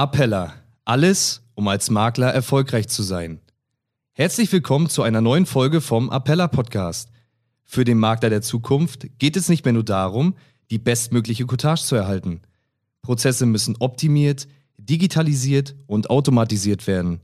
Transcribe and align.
Appella. 0.00 0.54
Alles, 0.86 1.42
um 1.54 1.68
als 1.68 1.90
Makler 1.90 2.32
erfolgreich 2.32 2.88
zu 2.88 3.02
sein. 3.02 3.38
Herzlich 4.12 4.50
willkommen 4.50 4.88
zu 4.88 5.02
einer 5.02 5.20
neuen 5.20 5.44
Folge 5.44 5.82
vom 5.82 6.08
Appella 6.08 6.48
Podcast. 6.48 7.10
Für 7.66 7.84
den 7.84 7.98
Makler 7.98 8.30
der 8.30 8.40
Zukunft 8.40 9.08
geht 9.18 9.36
es 9.36 9.50
nicht 9.50 9.66
mehr 9.66 9.74
nur 9.74 9.84
darum, 9.84 10.36
die 10.70 10.78
bestmögliche 10.78 11.44
Cottage 11.44 11.82
zu 11.82 11.96
erhalten. 11.96 12.40
Prozesse 13.02 13.44
müssen 13.44 13.76
optimiert, 13.78 14.48
digitalisiert 14.78 15.74
und 15.86 16.08
automatisiert 16.08 16.86
werden. 16.86 17.20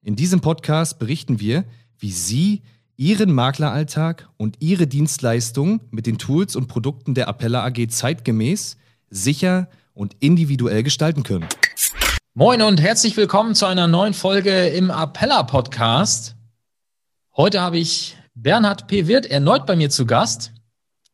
In 0.00 0.16
diesem 0.16 0.40
Podcast 0.40 0.98
berichten 0.98 1.40
wir, 1.40 1.64
wie 1.98 2.10
Sie 2.10 2.62
Ihren 2.96 3.34
Makleralltag 3.34 4.30
und 4.38 4.56
Ihre 4.60 4.86
Dienstleistungen 4.86 5.82
mit 5.90 6.06
den 6.06 6.16
Tools 6.16 6.56
und 6.56 6.68
Produkten 6.68 7.12
der 7.12 7.28
Appella 7.28 7.66
AG 7.66 7.90
zeitgemäß, 7.90 8.78
sicher 9.10 9.68
und 9.92 10.16
individuell 10.20 10.82
gestalten 10.82 11.22
können. 11.22 11.46
Moin 12.36 12.62
und 12.62 12.80
herzlich 12.80 13.16
willkommen 13.16 13.54
zu 13.54 13.64
einer 13.64 13.86
neuen 13.86 14.12
Folge 14.12 14.66
im 14.66 14.90
Appella 14.90 15.44
Podcast. 15.44 16.34
Heute 17.36 17.60
habe 17.60 17.78
ich 17.78 18.16
Bernhard 18.34 18.88
P. 18.88 19.06
Wirth 19.06 19.26
erneut 19.26 19.66
bei 19.66 19.76
mir 19.76 19.88
zu 19.88 20.04
Gast. 20.04 20.52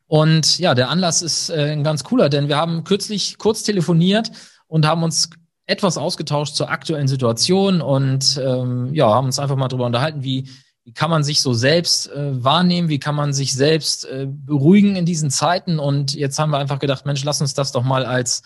Und 0.06 0.58
ja, 0.58 0.74
der 0.74 0.88
Anlass 0.88 1.20
ist 1.20 1.50
äh, 1.50 1.72
ein 1.72 1.84
ganz 1.84 2.04
cooler, 2.04 2.30
denn 2.30 2.48
wir 2.48 2.56
haben 2.56 2.84
kürzlich 2.84 3.36
kurz 3.36 3.64
telefoniert 3.64 4.32
und 4.66 4.86
haben 4.86 5.02
uns 5.02 5.28
etwas 5.66 5.98
ausgetauscht 5.98 6.54
zur 6.54 6.70
aktuellen 6.70 7.06
Situation 7.06 7.82
und 7.82 8.40
ähm, 8.42 8.94
ja, 8.94 9.12
haben 9.12 9.26
uns 9.26 9.38
einfach 9.38 9.56
mal 9.56 9.68
darüber 9.68 9.84
unterhalten, 9.84 10.22
wie, 10.22 10.48
wie 10.84 10.94
kann 10.94 11.10
man 11.10 11.22
sich 11.22 11.42
so 11.42 11.52
selbst 11.52 12.10
äh, 12.12 12.42
wahrnehmen, 12.42 12.88
wie 12.88 12.98
kann 12.98 13.14
man 13.14 13.34
sich 13.34 13.52
selbst 13.52 14.06
äh, 14.06 14.26
beruhigen 14.26 14.96
in 14.96 15.04
diesen 15.04 15.28
Zeiten. 15.28 15.80
Und 15.80 16.14
jetzt 16.14 16.38
haben 16.38 16.48
wir 16.48 16.56
einfach 16.56 16.78
gedacht, 16.78 17.04
Mensch, 17.04 17.22
lass 17.24 17.42
uns 17.42 17.52
das 17.52 17.72
doch 17.72 17.84
mal 17.84 18.06
als 18.06 18.40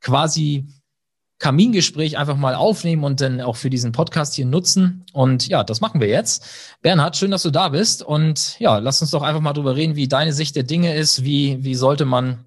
quasi 0.00 0.66
Kamingespräch 1.38 2.16
einfach 2.16 2.36
mal 2.36 2.54
aufnehmen 2.54 3.04
und 3.04 3.20
dann 3.20 3.40
auch 3.40 3.56
für 3.56 3.68
diesen 3.68 3.92
Podcast 3.92 4.34
hier 4.34 4.46
nutzen. 4.46 5.04
Und 5.12 5.48
ja, 5.48 5.64
das 5.64 5.80
machen 5.80 6.00
wir 6.00 6.08
jetzt. 6.08 6.78
Bernhard, 6.80 7.16
schön, 7.16 7.30
dass 7.30 7.42
du 7.42 7.50
da 7.50 7.68
bist. 7.68 8.02
Und 8.02 8.58
ja, 8.58 8.78
lass 8.78 9.02
uns 9.02 9.10
doch 9.10 9.22
einfach 9.22 9.42
mal 9.42 9.52
drüber 9.52 9.76
reden, 9.76 9.96
wie 9.96 10.08
deine 10.08 10.32
Sicht 10.32 10.56
der 10.56 10.62
Dinge 10.62 10.96
ist. 10.96 11.24
Wie, 11.24 11.62
wie 11.62 11.74
sollte 11.74 12.06
man 12.06 12.46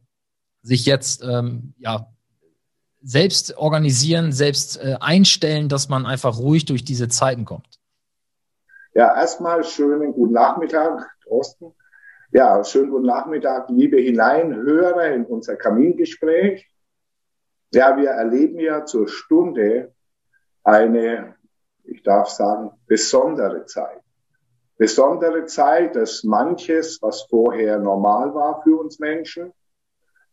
sich 0.64 0.86
jetzt 0.86 1.24
ähm, 1.24 1.74
ja, 1.78 2.08
selbst 3.02 3.58
organisieren, 3.58 4.32
selbst 4.32 4.82
äh, 4.84 4.98
einstellen, 5.00 5.70
dass 5.70 5.88
man 5.88 6.06
einfach 6.06 6.40
ruhig 6.40 6.66
durch 6.66 6.84
diese 6.84 7.08
Zeiten 7.08 7.46
kommt? 7.46 7.80
Ja, 8.96 9.16
erstmal 9.16 9.64
schönen 9.64 10.14
guten 10.14 10.34
Nachmittag, 10.34 11.08
Thorsten. 11.24 11.74
Ja, 12.32 12.64
schönen 12.64 12.90
guten 12.90 13.06
Nachmittag, 13.06 13.70
liebe 13.70 13.98
Hineinhörer 13.98 15.14
in 15.14 15.26
unser 15.26 15.56
Kamingespräch. 15.56 16.68
Ja, 17.72 17.96
wir 17.98 18.10
erleben 18.10 18.60
ja 18.60 18.84
zur 18.86 19.08
Stunde 19.08 19.94
eine, 20.64 21.36
ich 21.84 22.02
darf 22.02 22.30
sagen, 22.30 22.72
besondere 22.88 23.66
Zeit. 23.66 24.02
Besondere 24.78 25.46
Zeit, 25.46 25.96
dass 25.96 26.24
manches, 26.24 27.00
was 27.02 27.24
vorher 27.30 27.78
normal 27.78 28.34
war 28.34 28.64
für 28.64 28.80
uns 28.80 28.98
Menschen, 28.98 29.54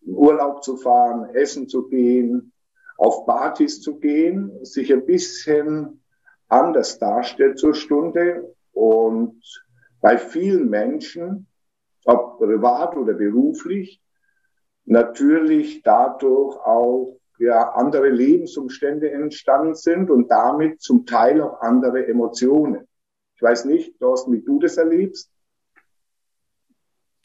in 0.01 0.15
Urlaub 0.15 0.65
zu 0.65 0.79
fahren, 0.79 1.35
essen 1.35 1.69
zu 1.69 1.89
gehen, 1.89 2.53
auf 2.97 3.27
Partys 3.27 3.83
zu 3.83 3.99
gehen, 3.99 4.65
sich 4.65 4.91
ein 4.91 5.05
bisschen 5.05 6.03
anders 6.49 6.99
darstellt 6.99 7.59
zur 7.59 7.75
Stunde 7.75 8.55
und 8.73 9.43
bei 10.01 10.17
vielen 10.17 10.71
Menschen, 10.71 11.49
ob 12.07 12.39
privat 12.39 12.97
oder 12.97 13.13
beruflich, 13.13 14.01
natürlich 14.85 15.83
dadurch 15.83 16.57
auch 16.65 17.16
ja, 17.39 17.71
andere 17.73 18.09
Lebensumstände 18.09 19.11
entstanden 19.11 19.75
sind 19.75 20.11
und 20.11 20.31
damit 20.31 20.81
zum 20.81 21.07
Teil 21.07 21.41
auch 21.41 21.61
andere 21.61 22.07
Emotionen. 22.07 22.87
Ich 23.35 23.43
weiß 23.43 23.67
nicht, 23.67 23.99
Thorsten, 23.99 24.33
wie 24.33 24.43
du 24.43 24.59
das 24.59 24.77
erlebst. 24.77 25.31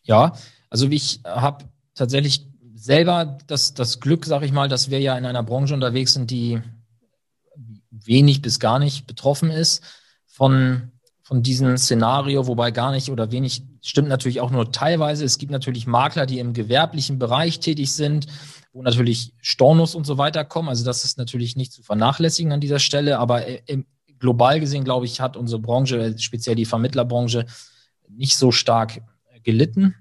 Ja, 0.03 0.33
also 0.69 0.87
ich 0.87 1.21
habe 1.25 1.65
tatsächlich 1.95 2.47
selber 2.75 3.37
das, 3.47 3.73
das 3.73 3.99
Glück, 3.99 4.25
sage 4.25 4.45
ich 4.45 4.51
mal, 4.51 4.67
dass 4.67 4.89
wir 4.89 4.99
ja 4.99 5.17
in 5.17 5.25
einer 5.25 5.43
Branche 5.43 5.73
unterwegs 5.73 6.13
sind, 6.13 6.31
die 6.31 6.61
wenig 7.91 8.41
bis 8.41 8.59
gar 8.59 8.79
nicht 8.79 9.05
betroffen 9.07 9.51
ist 9.51 9.83
von, 10.25 10.91
von 11.31 11.43
diesem 11.43 11.77
Szenario, 11.77 12.45
wobei 12.45 12.71
gar 12.71 12.91
nicht 12.91 13.09
oder 13.09 13.31
wenig 13.31 13.63
stimmt 13.81 14.09
natürlich 14.09 14.41
auch 14.41 14.51
nur 14.51 14.73
teilweise. 14.73 15.23
Es 15.23 15.37
gibt 15.37 15.53
natürlich 15.53 15.87
Makler, 15.87 16.25
die 16.25 16.39
im 16.39 16.51
gewerblichen 16.51 17.19
Bereich 17.19 17.61
tätig 17.61 17.93
sind, 17.93 18.27
wo 18.73 18.81
natürlich 18.81 19.31
Stornos 19.39 19.95
und 19.95 20.05
so 20.05 20.17
weiter 20.17 20.43
kommen. 20.43 20.67
Also 20.67 20.83
das 20.83 21.05
ist 21.05 21.17
natürlich 21.17 21.55
nicht 21.55 21.71
zu 21.71 21.83
vernachlässigen 21.83 22.51
an 22.51 22.59
dieser 22.59 22.79
Stelle, 22.79 23.17
aber 23.17 23.45
im, 23.69 23.85
global 24.19 24.59
gesehen, 24.59 24.83
glaube 24.83 25.05
ich, 25.05 25.21
hat 25.21 25.37
unsere 25.37 25.61
Branche, 25.61 26.15
speziell 26.17 26.55
die 26.55 26.65
Vermittlerbranche, 26.65 27.45
nicht 28.09 28.35
so 28.35 28.51
stark 28.51 29.01
gelitten. 29.43 29.95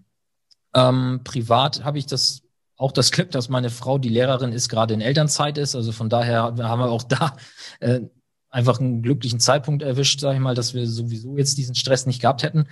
Ähm, 0.74 1.20
privat 1.22 1.84
habe 1.84 1.98
ich 1.98 2.06
das 2.06 2.42
auch 2.76 2.90
das 2.90 3.12
Glück, 3.12 3.30
dass 3.30 3.48
meine 3.48 3.70
Frau, 3.70 3.98
die 3.98 4.08
Lehrerin 4.08 4.50
ist, 4.50 4.68
gerade 4.68 4.94
in 4.94 5.00
Elternzeit 5.00 5.58
ist. 5.58 5.76
Also 5.76 5.92
von 5.92 6.08
daher 6.08 6.42
haben 6.42 6.80
wir 6.80 6.90
auch 6.90 7.04
da 7.04 7.36
äh, 7.78 8.00
einfach 8.50 8.80
einen 8.80 9.02
glücklichen 9.02 9.40
Zeitpunkt 9.40 9.82
erwischt, 9.82 10.20
sage 10.20 10.34
ich 10.36 10.40
mal, 10.40 10.54
dass 10.54 10.74
wir 10.74 10.86
sowieso 10.86 11.36
jetzt 11.36 11.56
diesen 11.56 11.74
Stress 11.74 12.06
nicht 12.06 12.20
gehabt 12.20 12.42
hätten. 12.42 12.66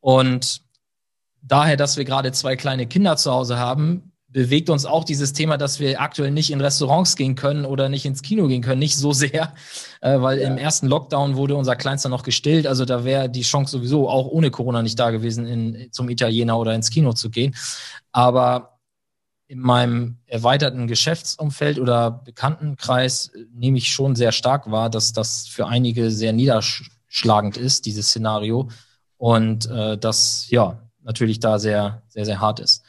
Und 0.00 0.62
daher, 1.42 1.76
dass 1.76 1.96
wir 1.96 2.04
gerade 2.04 2.32
zwei 2.32 2.56
kleine 2.56 2.86
Kinder 2.86 3.16
zu 3.16 3.30
Hause 3.30 3.58
haben, 3.58 4.12
bewegt 4.32 4.70
uns 4.70 4.86
auch 4.86 5.04
dieses 5.04 5.34
Thema, 5.34 5.58
dass 5.58 5.78
wir 5.78 6.00
aktuell 6.00 6.30
nicht 6.30 6.50
in 6.50 6.60
Restaurants 6.60 7.16
gehen 7.16 7.34
können 7.34 7.66
oder 7.66 7.88
nicht 7.88 8.06
ins 8.06 8.22
Kino 8.22 8.48
gehen 8.48 8.62
können, 8.62 8.78
nicht 8.78 8.96
so 8.96 9.12
sehr, 9.12 9.52
äh, 10.00 10.20
weil 10.20 10.40
ja. 10.40 10.48
im 10.48 10.56
ersten 10.56 10.86
Lockdown 10.86 11.36
wurde 11.36 11.54
unser 11.54 11.76
Kleinster 11.76 12.08
noch 12.08 12.22
gestillt. 12.22 12.66
Also 12.66 12.84
da 12.84 13.04
wäre 13.04 13.28
die 13.28 13.42
Chance 13.42 13.72
sowieso 13.72 14.08
auch 14.08 14.26
ohne 14.26 14.50
Corona 14.50 14.82
nicht 14.82 14.98
da 14.98 15.10
gewesen, 15.10 15.46
in, 15.46 15.88
zum 15.92 16.08
Italiener 16.08 16.58
oder 16.58 16.74
ins 16.74 16.90
Kino 16.90 17.12
zu 17.12 17.30
gehen. 17.30 17.54
Aber 18.10 18.71
in 19.52 19.60
meinem 19.60 20.16
erweiterten 20.26 20.86
Geschäftsumfeld 20.86 21.78
oder 21.78 22.22
Bekanntenkreis 22.24 23.32
nehme 23.52 23.76
ich 23.76 23.90
schon 23.90 24.16
sehr 24.16 24.32
stark 24.32 24.70
wahr, 24.70 24.88
dass 24.88 25.12
das 25.12 25.46
für 25.46 25.66
einige 25.66 26.10
sehr 26.10 26.32
niederschlagend 26.32 27.58
ist, 27.58 27.84
dieses 27.84 28.06
Szenario. 28.06 28.70
Und 29.18 29.70
äh, 29.70 29.98
das 29.98 30.46
ja 30.48 30.80
natürlich 31.02 31.38
da 31.38 31.58
sehr, 31.58 32.02
sehr, 32.08 32.24
sehr 32.24 32.40
hart 32.40 32.60
ist. 32.60 32.82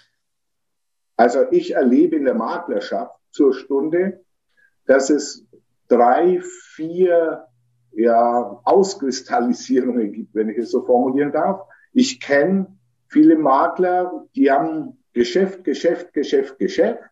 Also 1.18 1.40
ich 1.52 1.76
erlebe 1.76 2.16
in 2.16 2.24
der 2.24 2.34
Maklerschaft 2.34 3.14
zur 3.32 3.54
Stunde, 3.54 4.24
dass 4.86 5.10
es 5.10 5.46
drei, 5.90 6.42
vier 6.76 7.46
ja, 7.92 8.62
Auskristallisierungen 8.64 10.14
gibt, 10.14 10.34
wenn 10.34 10.48
ich 10.48 10.60
es 10.60 10.72
so 10.72 10.86
formulieren 10.86 11.34
darf. 11.34 11.60
Ich 11.92 12.22
kenne 12.22 12.68
viele 13.10 13.38
Makler, 13.38 14.24
die 14.34 14.50
haben 14.50 15.03
Geschäft, 15.14 15.64
Geschäft, 15.64 16.14
Geschäft, 16.14 16.58
Geschäft 16.60 17.04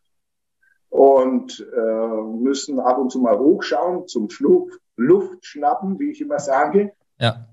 und 0.89 1.65
äh, 1.75 2.21
müssen 2.41 2.79
ab 2.79 2.97
und 2.97 3.11
zu 3.11 3.19
mal 3.19 3.39
hochschauen, 3.39 4.07
zum 4.07 4.29
Schluck, 4.29 4.79
Luft 4.95 5.45
schnappen, 5.45 5.99
wie 5.99 6.11
ich 6.11 6.21
immer 6.21 6.39
sage. 6.39 6.93
Ja. 7.17 7.47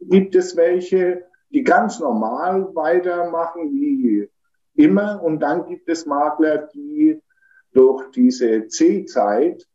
Gibt 0.00 0.34
es 0.34 0.56
welche, 0.56 1.24
die 1.50 1.62
ganz 1.62 2.00
normal 2.00 2.74
weitermachen, 2.74 3.72
wie 3.72 4.28
immer. 4.74 5.22
Und 5.22 5.40
dann 5.40 5.66
gibt 5.66 5.88
es 5.88 6.06
Makler, 6.06 6.68
die 6.74 7.20
durch 7.72 8.10
diese 8.10 8.66
C-Zeit 8.68 9.66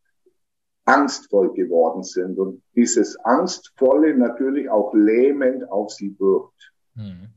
angstvoll 0.85 1.53
geworden 1.53 2.03
sind 2.03 2.39
und 2.39 2.63
dieses 2.75 3.17
Angstvolle 3.17 4.15
natürlich 4.15 4.69
auch 4.69 4.93
lähmend 4.93 5.69
auf 5.69 5.91
sie 5.91 6.17
wirkt. 6.17 6.71
Mhm. 6.95 7.29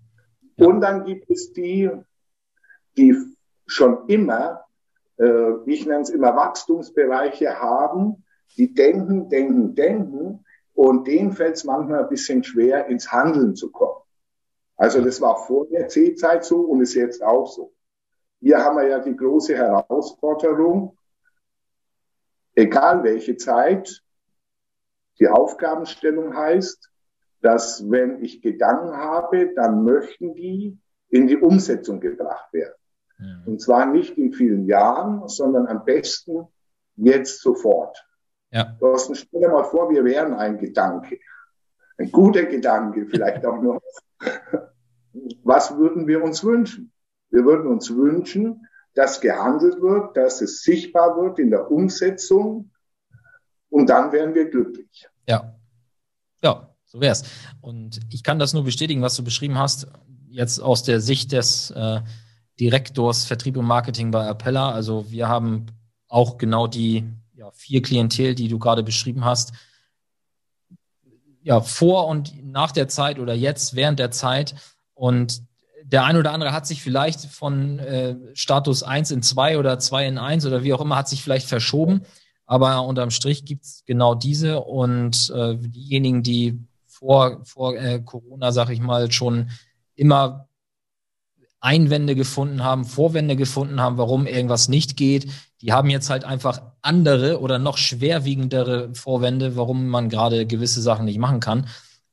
Ja. 0.56 0.66
Und 0.66 0.80
dann 0.80 1.04
gibt 1.04 1.28
es 1.30 1.52
die, 1.52 1.90
die 2.96 3.16
schon 3.66 4.08
immer, 4.08 4.64
äh, 5.18 5.52
ich 5.66 5.86
nenne 5.86 6.02
es 6.02 6.10
immer 6.10 6.34
Wachstumsbereiche 6.36 7.60
haben, 7.60 8.24
die 8.56 8.74
denken, 8.74 9.28
denken, 9.28 9.74
denken 9.74 10.44
und 10.74 11.06
denen 11.06 11.32
fällt 11.32 11.56
es 11.56 11.64
manchmal 11.64 12.02
ein 12.02 12.08
bisschen 12.08 12.42
schwer, 12.42 12.86
ins 12.86 13.12
Handeln 13.12 13.54
zu 13.54 13.70
kommen. 13.70 14.00
Also 14.76 15.02
das 15.02 15.20
war 15.20 15.36
vor 15.46 15.66
der 15.68 15.88
C-Zeit 15.88 16.44
so 16.44 16.62
und 16.62 16.80
ist 16.80 16.94
jetzt 16.94 17.22
auch 17.22 17.46
so. 17.46 17.72
Hier 18.40 18.58
haben 18.64 18.76
wir 18.76 18.88
ja 18.88 18.98
die 18.98 19.14
große 19.14 19.54
Herausforderung, 19.54 20.96
egal 22.54 23.04
welche 23.04 23.36
Zeit, 23.36 24.02
die 25.18 25.28
Aufgabenstellung 25.28 26.34
heißt, 26.34 26.90
dass 27.42 27.90
wenn 27.90 28.24
ich 28.24 28.40
Gedanken 28.40 28.96
habe, 28.96 29.52
dann 29.54 29.84
möchten 29.84 30.34
die 30.34 30.78
in 31.10 31.26
die 31.26 31.36
Umsetzung 31.36 32.00
gebracht 32.00 32.52
werden. 32.52 32.79
Und 33.46 33.60
zwar 33.60 33.86
nicht 33.86 34.16
in 34.18 34.32
vielen 34.32 34.66
Jahren, 34.66 35.28
sondern 35.28 35.66
am 35.66 35.84
besten 35.84 36.46
jetzt 36.96 37.40
sofort. 37.40 38.06
Ja. 38.50 38.76
Thorsten, 38.78 39.14
stell 39.14 39.40
dir 39.40 39.48
mal 39.48 39.64
vor, 39.64 39.90
wir 39.90 40.04
wären 40.04 40.34
ein 40.34 40.58
Gedanke. 40.58 41.18
Ein 41.98 42.10
guter 42.10 42.44
Gedanke, 42.44 43.06
vielleicht 43.06 43.44
auch 43.44 43.60
noch 43.60 43.80
was 45.44 45.76
würden 45.76 46.06
wir 46.06 46.22
uns 46.22 46.44
wünschen? 46.44 46.92
Wir 47.30 47.44
würden 47.44 47.66
uns 47.66 47.94
wünschen, 47.94 48.66
dass 48.94 49.20
gehandelt 49.20 49.80
wird, 49.80 50.16
dass 50.16 50.40
es 50.40 50.62
sichtbar 50.62 51.16
wird 51.16 51.38
in 51.38 51.50
der 51.50 51.70
Umsetzung 51.70 52.70
Und 53.68 53.88
dann 53.88 54.10
wären 54.10 54.34
wir 54.34 54.50
glücklich. 54.50 55.08
Ja. 55.28 55.56
Ja, 56.42 56.74
so 56.86 57.00
wär's. 57.00 57.22
Und 57.60 58.00
ich 58.10 58.24
kann 58.24 58.38
das 58.38 58.52
nur 58.52 58.64
bestätigen, 58.64 59.02
was 59.02 59.14
du 59.14 59.22
beschrieben 59.22 59.58
hast, 59.58 59.86
jetzt 60.28 60.58
aus 60.60 60.82
der 60.82 61.00
Sicht 61.00 61.32
des 61.32 61.70
äh, 61.70 62.00
Direktors 62.60 63.24
Vertrieb 63.24 63.56
und 63.56 63.64
Marketing 63.64 64.10
bei 64.10 64.28
Appella. 64.28 64.70
Also 64.70 65.10
wir 65.10 65.28
haben 65.28 65.66
auch 66.08 66.38
genau 66.38 66.66
die 66.66 67.04
ja, 67.34 67.50
vier 67.52 67.80
Klientel, 67.82 68.34
die 68.34 68.48
du 68.48 68.58
gerade 68.58 68.82
beschrieben 68.82 69.24
hast, 69.24 69.52
ja, 71.42 71.60
vor 71.60 72.06
und 72.06 72.34
nach 72.44 72.70
der 72.70 72.88
Zeit 72.88 73.18
oder 73.18 73.34
jetzt 73.34 73.74
während 73.74 73.98
der 73.98 74.10
Zeit. 74.10 74.54
Und 74.92 75.42
der 75.84 76.04
ein 76.04 76.16
oder 76.16 76.32
andere 76.32 76.52
hat 76.52 76.66
sich 76.66 76.82
vielleicht 76.82 77.20
von 77.20 77.78
äh, 77.78 78.16
Status 78.34 78.82
1 78.82 79.10
in 79.10 79.22
2 79.22 79.58
oder 79.58 79.78
2 79.78 80.06
in 80.06 80.18
1 80.18 80.44
oder 80.44 80.62
wie 80.62 80.74
auch 80.74 80.82
immer, 80.82 80.96
hat 80.96 81.08
sich 81.08 81.22
vielleicht 81.22 81.48
verschoben. 81.48 82.02
Aber 82.44 82.84
unterm 82.84 83.10
Strich 83.10 83.44
gibt's 83.44 83.84
genau 83.86 84.14
diese 84.14 84.60
und 84.60 85.32
äh, 85.34 85.56
diejenigen, 85.56 86.22
die 86.22 86.58
vor, 86.86 87.40
vor 87.44 87.76
äh, 87.76 88.00
Corona, 88.00 88.52
sag 88.52 88.68
ich 88.68 88.80
mal, 88.80 89.10
schon 89.10 89.50
immer 89.94 90.49
Einwände 91.60 92.14
gefunden 92.14 92.64
haben, 92.64 92.84
Vorwände 92.84 93.36
gefunden 93.36 93.80
haben, 93.80 93.98
warum 93.98 94.26
irgendwas 94.26 94.68
nicht 94.68 94.96
geht. 94.96 95.28
Die 95.60 95.72
haben 95.72 95.90
jetzt 95.90 96.08
halt 96.08 96.24
einfach 96.24 96.62
andere 96.80 97.40
oder 97.40 97.58
noch 97.58 97.76
schwerwiegendere 97.76 98.94
Vorwände, 98.94 99.56
warum 99.56 99.88
man 99.88 100.08
gerade 100.08 100.46
gewisse 100.46 100.80
Sachen 100.80 101.04
nicht 101.04 101.18
machen 101.18 101.40
kann. 101.40 101.66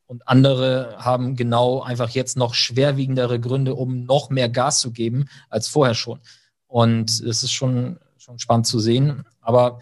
Und 0.05 0.27
andere 0.27 0.95
haben 0.97 1.35
genau 1.35 1.81
einfach 1.81 2.09
jetzt 2.09 2.37
noch 2.37 2.53
schwerwiegendere 2.53 3.39
Gründe, 3.39 3.75
um 3.75 4.03
noch 4.03 4.29
mehr 4.29 4.49
Gas 4.49 4.79
zu 4.79 4.91
geben 4.91 5.29
als 5.49 5.67
vorher 5.67 5.95
schon. 5.95 6.19
Und 6.67 7.09
es 7.09 7.43
ist 7.43 7.51
schon, 7.51 7.99
schon 8.17 8.39
spannend 8.39 8.67
zu 8.67 8.79
sehen. 8.79 9.23
Aber 9.41 9.79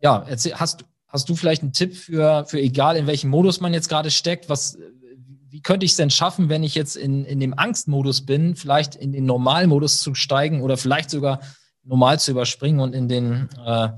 ja, 0.00 0.24
erzähl, 0.26 0.54
hast, 0.54 0.84
hast 1.06 1.28
du 1.28 1.36
vielleicht 1.36 1.62
einen 1.62 1.72
Tipp 1.72 1.94
für, 1.94 2.44
für 2.46 2.60
egal 2.60 2.96
in 2.96 3.06
welchem 3.06 3.30
Modus 3.30 3.60
man 3.60 3.74
jetzt 3.74 3.88
gerade 3.88 4.10
steckt, 4.10 4.48
was, 4.48 4.78
wie 5.52 5.60
könnte 5.60 5.84
ich 5.84 5.90
es 5.92 5.98
denn 5.98 6.08
schaffen, 6.08 6.48
wenn 6.48 6.62
ich 6.62 6.74
jetzt 6.74 6.96
in, 6.96 7.26
in 7.26 7.38
dem 7.38 7.52
Angstmodus 7.52 8.24
bin, 8.24 8.56
vielleicht 8.56 8.96
in 8.96 9.12
den 9.12 9.26
Normalmodus 9.26 10.00
zu 10.00 10.14
steigen 10.14 10.62
oder 10.62 10.78
vielleicht 10.78 11.10
sogar 11.10 11.40
normal 11.84 12.18
zu 12.18 12.30
überspringen 12.30 12.80
und 12.80 12.94
in 12.94 13.06
den, 13.06 13.50
äh, 13.62 13.88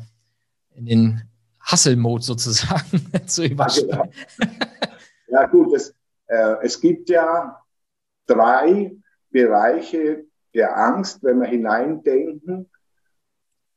in 0.75 0.87
den 0.87 1.23
Hustle-Mode 1.71 2.25
sozusagen 2.25 3.07
zu 3.27 3.45
überspringen? 3.45 3.91
Ja, 3.91 4.03
genau. 4.37 4.53
ja 5.29 5.47
gut, 5.47 5.75
es, 5.77 5.95
äh, 6.27 6.57
es 6.63 6.81
gibt 6.81 7.09
ja 7.09 7.63
drei 8.27 8.97
Bereiche 9.31 10.25
der 10.55 10.77
Angst, 10.77 11.23
wenn 11.23 11.41
wir 11.41 11.47
hineindenken. 11.47 12.69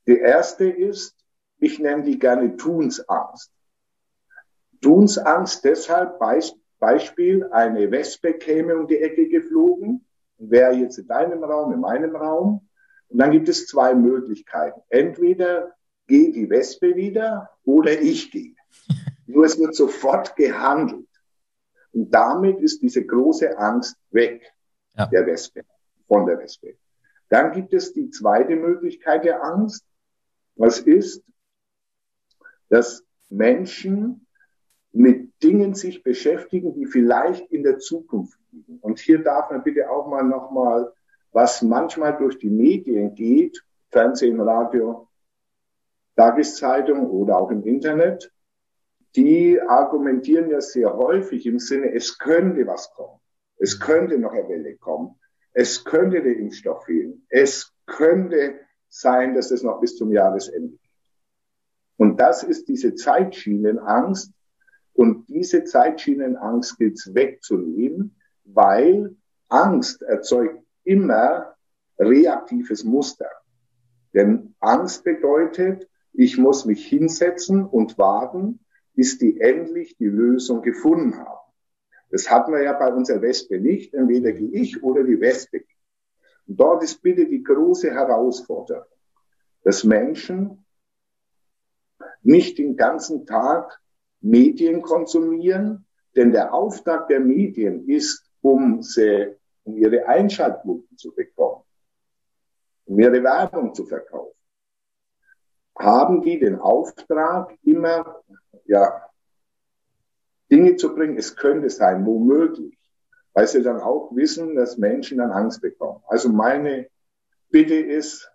Die 0.08 0.18
erste 0.18 0.68
ist, 0.68 1.16
ich 1.60 1.78
nenne 1.78 2.02
die 2.02 2.18
gerne 2.18 2.58
Tunsangst. 2.58 3.52
Tunsangst 4.82 5.64
deshalb, 5.64 6.20
Beispiel, 6.80 7.46
eine 7.52 7.90
Wespe 7.92 8.34
käme 8.34 8.78
um 8.78 8.88
die 8.88 8.98
Ecke 8.98 9.28
geflogen, 9.28 10.06
wäre 10.38 10.74
jetzt 10.74 10.98
in 10.98 11.08
deinem 11.08 11.44
Raum, 11.44 11.74
in 11.74 11.80
meinem 11.80 12.16
Raum. 12.16 12.68
Und 13.10 13.20
dann 13.20 13.32
gibt 13.32 13.50
es 13.50 13.68
zwei 13.68 13.94
Möglichkeiten. 13.96 14.82
Entweder 14.90 15.74
geht 16.08 16.36
die 16.36 16.50
Wespe 16.50 16.96
wieder 16.96 17.50
oder 17.64 18.00
ich 18.00 18.32
gehe. 18.32 18.56
Nur 19.26 19.46
es 19.46 19.60
wird 19.60 19.76
sofort 19.76 20.36
gehandelt. 20.36 21.08
Und 21.94 22.12
damit 22.14 22.60
ist 22.62 22.82
diese 22.82 23.06
große 23.06 23.58
Angst 23.58 23.98
weg, 24.12 24.54
ja. 24.96 25.08
der 25.08 25.26
Wespe, 25.26 25.64
von 26.08 26.26
der 26.26 26.38
Wespe. 26.38 26.78
Dann 27.30 27.52
gibt 27.52 27.74
es 27.74 27.94
die 27.94 28.10
zweite 28.10 28.56
Möglichkeit 28.56 29.26
der 29.26 29.44
Angst. 29.44 29.84
Was 30.56 30.80
ist, 30.80 31.24
dass 32.70 33.04
Menschen 33.30 34.27
mit 34.98 35.44
Dingen 35.44 35.76
sich 35.76 36.02
beschäftigen, 36.02 36.74
die 36.74 36.88
vielleicht 36.88 37.52
in 37.52 37.62
der 37.62 37.78
Zukunft 37.78 38.40
liegen. 38.52 38.80
Und 38.82 39.00
hier 39.00 39.20
darf 39.20 39.52
man 39.52 39.64
bitte 39.64 39.90
auch 39.90 40.08
mal 40.08 40.24
nochmal, 40.24 40.92
was 41.32 41.62
manchmal 41.62 42.18
durch 42.18 42.40
die 42.40 42.50
Medien 42.50 43.14
geht, 43.14 43.64
Fernsehen, 43.92 44.42
Radio, 44.42 45.08
Tageszeitung 46.16 47.12
oder 47.12 47.38
auch 47.38 47.52
im 47.52 47.64
Internet, 47.64 48.32
die 49.16 49.62
argumentieren 49.62 50.50
ja 50.50 50.62
sehr 50.62 50.96
häufig 50.96 51.46
im 51.46 51.60
Sinne, 51.60 51.94
es 51.94 52.18
könnte 52.18 52.66
was 52.66 52.92
kommen. 52.94 53.20
Es 53.60 53.80
könnte 53.80 54.18
noch 54.18 54.32
eine 54.32 54.50
Welle 54.50 54.78
kommen. 54.78 55.16
Es 55.54 55.84
könnte 55.84 56.24
der 56.24 56.38
Impfstoff 56.38 56.86
fehlen. 56.86 57.26
Es 57.30 57.72
könnte 57.86 58.60
sein, 58.90 59.36
dass 59.36 59.52
es 59.52 59.62
noch 59.62 59.80
bis 59.80 59.96
zum 59.96 60.12
Jahresende 60.12 60.70
geht. 60.70 60.92
Und 61.98 62.20
das 62.20 62.44
ist 62.44 62.68
diese 62.68 62.96
Zeitschienenangst, 62.96 64.34
und 64.98 65.30
diese 65.30 65.64
Zeitschienenangst 65.64 66.80
gilt 66.80 66.96
es 66.96 67.14
wegzunehmen, 67.14 68.16
weil 68.46 69.16
Angst 69.48 70.02
erzeugt 70.02 70.60
immer 70.84 71.56
reaktives 72.00 72.84
Muster. 72.84 73.30
Denn 74.16 74.56
Angst 74.60 75.04
bedeutet, 75.04 75.88
ich 76.14 76.40
muss 76.40 76.66
mich 76.66 76.88
hinsetzen 76.88 77.64
und 77.64 78.00
warten, 78.00 78.60
bis 78.96 79.20
die 79.20 79.40
endlich 79.40 79.96
die 79.98 80.08
Lösung 80.08 80.64
gefunden 80.64 81.16
haben. 81.16 81.52
Das 82.10 82.32
hatten 82.32 82.52
wir 82.52 82.64
ja 82.64 82.74
bei 82.74 82.92
unserer 82.92 83.22
Wespe 83.22 83.60
nicht. 83.60 83.94
Entweder 83.94 84.32
gehe 84.32 84.50
ich 84.50 84.82
oder 84.82 85.04
die 85.04 85.22
Wespe. 85.22 85.64
Und 86.48 86.60
dort 86.60 86.82
ist 86.82 87.04
bitte 87.04 87.28
die 87.28 87.44
große 87.44 87.92
Herausforderung, 87.92 88.86
dass 89.64 89.84
Menschen 89.84 90.66
nicht 92.24 92.58
den 92.58 92.76
ganzen 92.76 93.28
Tag 93.28 93.80
Medien 94.22 94.82
konsumieren, 94.82 95.86
denn 96.16 96.32
der 96.32 96.54
Auftrag 96.54 97.08
der 97.08 97.20
Medien 97.20 97.88
ist, 97.88 98.30
um 98.42 98.82
sie, 98.82 99.36
um 99.64 99.78
ihre 99.78 100.08
Einschaltquoten 100.08 100.98
zu 100.98 101.14
bekommen, 101.14 101.64
um 102.86 103.00
ihre 103.00 103.22
Werbung 103.24 103.74
zu 103.74 103.86
verkaufen, 103.86 104.38
haben 105.78 106.22
die 106.22 106.40
den 106.40 106.60
Auftrag, 106.60 107.56
immer, 107.64 108.24
ja, 108.66 109.04
Dinge 110.50 110.76
zu 110.76 110.96
bringen. 110.96 111.18
Es 111.18 111.36
könnte 111.36 111.70
sein, 111.70 112.06
womöglich, 112.06 112.78
weil 113.34 113.48
sie 113.48 113.62
dann 113.62 113.80
auch 113.80 114.16
wissen, 114.16 114.56
dass 114.56 114.78
Menschen 114.78 115.20
dann 115.20 115.32
Angst 115.32 115.62
bekommen. 115.62 116.02
Also 116.08 116.30
meine 116.30 116.88
Bitte 117.50 117.76
ist, 117.76 118.32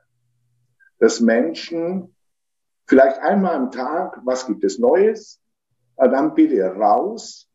dass 0.99 1.21
Menschen 1.21 2.15
vielleicht 2.87 3.19
einmal 3.19 3.57
am 3.57 3.71
Tag, 3.71 4.21
was 4.25 4.47
gibt 4.47 4.63
es 4.63 4.79
Neues, 4.79 5.42
dann 5.97 6.35
bitte 6.35 6.63
raus, 6.65 7.51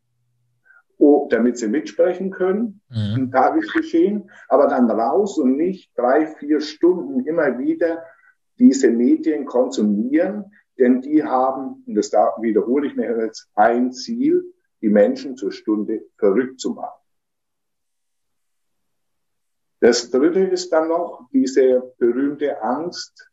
oh, 0.98 1.28
damit 1.30 1.58
sie 1.58 1.68
mitsprechen 1.68 2.30
können 2.30 2.80
mhm. 2.88 3.14
im 3.16 3.30
Tagesgeschehen, 3.30 4.30
aber 4.48 4.66
dann 4.66 4.90
raus 4.90 5.38
und 5.38 5.56
nicht 5.56 5.90
drei, 5.96 6.26
vier 6.26 6.60
Stunden 6.60 7.20
immer 7.26 7.58
wieder 7.58 8.04
diese 8.58 8.90
Medien 8.90 9.44
konsumieren, 9.44 10.52
denn 10.78 11.00
die 11.00 11.22
haben, 11.22 11.84
und 11.86 11.94
das 11.94 12.10
da 12.10 12.34
wiederhole 12.40 12.88
ich 12.88 12.96
mir 12.96 13.24
jetzt, 13.24 13.48
ein 13.54 13.92
Ziel, 13.92 14.54
die 14.80 14.88
Menschen 14.88 15.36
zur 15.36 15.52
Stunde 15.52 16.04
verrückt 16.16 16.60
zu 16.60 16.74
machen. 16.74 16.98
Das 19.80 20.10
dritte 20.10 20.40
ist 20.40 20.70
dann 20.72 20.88
noch 20.88 21.28
diese 21.32 21.94
berühmte 21.98 22.62
Angst 22.62 23.27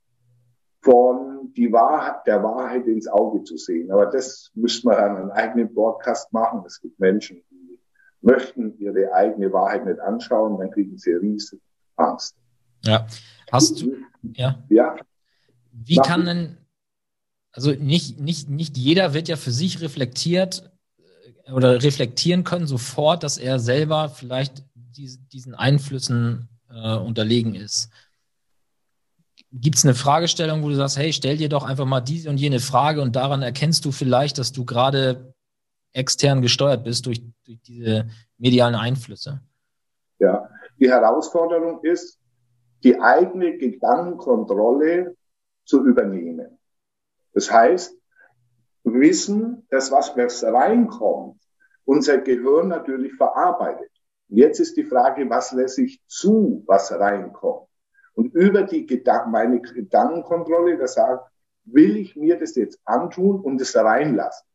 von 0.85 1.51
die 1.57 1.71
Wahrheit, 1.71 2.27
der 2.27 2.43
Wahrheit 2.43 2.85
ins 2.85 3.07
Auge 3.07 3.43
zu 3.43 3.57
sehen. 3.57 3.91
Aber 3.91 4.05
das 4.05 4.51
müsste 4.53 4.87
man 4.87 4.97
an 4.97 5.17
einem 5.17 5.31
eigenen 5.31 5.73
Podcast 5.73 6.31
machen. 6.31 6.63
Es 6.67 6.79
gibt 6.79 6.99
Menschen, 6.99 7.41
die 7.49 7.79
möchten 8.21 8.77
ihre 8.77 9.11
eigene 9.11 9.51
Wahrheit 9.51 9.85
nicht 9.85 9.99
anschauen, 9.99 10.59
dann 10.59 10.69
kriegen 10.69 10.97
sie 10.97 11.13
riesen 11.13 11.59
Angst. 11.95 12.35
Ja. 12.83 13.07
Hast 13.51 13.81
du, 13.81 13.95
ja. 14.33 14.63
Ja. 14.69 14.95
Wie 15.71 15.95
kann 15.95 16.25
denn, 16.25 16.57
also 17.51 17.71
nicht, 17.71 18.19
nicht, 18.19 18.49
nicht 18.49 18.77
jeder 18.77 19.15
wird 19.15 19.27
ja 19.27 19.37
für 19.37 19.51
sich 19.51 19.81
reflektiert 19.81 20.71
äh, 21.45 21.51
oder 21.51 21.81
reflektieren 21.81 22.43
können 22.43 22.67
sofort, 22.67 23.23
dass 23.23 23.39
er 23.39 23.59
selber 23.59 24.09
vielleicht 24.09 24.63
diesen 24.95 25.55
Einflüssen 25.55 26.47
äh, 26.69 26.95
unterlegen 26.95 27.55
ist. 27.55 27.89
Gibt 29.57 29.77
es 29.77 29.85
eine 29.85 29.95
Fragestellung, 29.95 30.63
wo 30.63 30.69
du 30.69 30.75
sagst, 30.75 30.97
hey, 30.97 31.13
stell 31.13 31.37
dir 31.37 31.47
doch 31.47 31.63
einfach 31.63 31.85
mal 31.85 32.01
diese 32.01 32.29
und 32.29 32.37
jene 32.37 32.59
Frage 32.59 33.01
und 33.01 33.15
daran 33.15 33.41
erkennst 33.41 33.85
du 33.85 33.91
vielleicht, 33.91 34.37
dass 34.37 34.51
du 34.51 34.65
gerade 34.65 35.33
extern 35.93 36.41
gesteuert 36.41 36.83
bist 36.83 37.05
durch, 37.05 37.21
durch 37.45 37.61
diese 37.61 38.07
medialen 38.37 38.75
Einflüsse? 38.75 39.41
Ja, 40.19 40.49
die 40.79 40.89
Herausforderung 40.89 41.83
ist, 41.83 42.19
die 42.83 42.99
eigene 42.99 43.57
Gedankenkontrolle 43.57 45.15
zu 45.63 45.85
übernehmen. 45.85 46.59
Das 47.33 47.49
heißt, 47.49 47.95
wissen, 48.83 49.65
dass 49.69 49.91
was, 49.91 50.15
was 50.15 50.43
reinkommt, 50.43 51.41
unser 51.85 52.17
Gehirn 52.19 52.67
natürlich 52.67 53.13
verarbeitet. 53.13 53.91
Und 54.29 54.37
jetzt 54.37 54.59
ist 54.59 54.75
die 54.77 54.83
Frage, 54.83 55.29
was 55.29 55.51
lässt 55.51 55.75
sich 55.75 56.01
zu, 56.07 56.63
was 56.67 56.91
reinkommt? 56.91 57.67
Und 58.15 58.33
über 58.33 58.63
die 58.63 58.85
Gedanken, 58.85 59.31
meine 59.31 59.61
Gedankenkontrolle, 59.61 60.77
das 60.77 60.95
sagt, 60.95 61.29
will 61.65 61.97
ich 61.97 62.15
mir 62.15 62.39
das 62.39 62.55
jetzt 62.55 62.79
antun 62.85 63.39
und 63.41 63.59
es 63.61 63.75
reinlassen? 63.75 64.47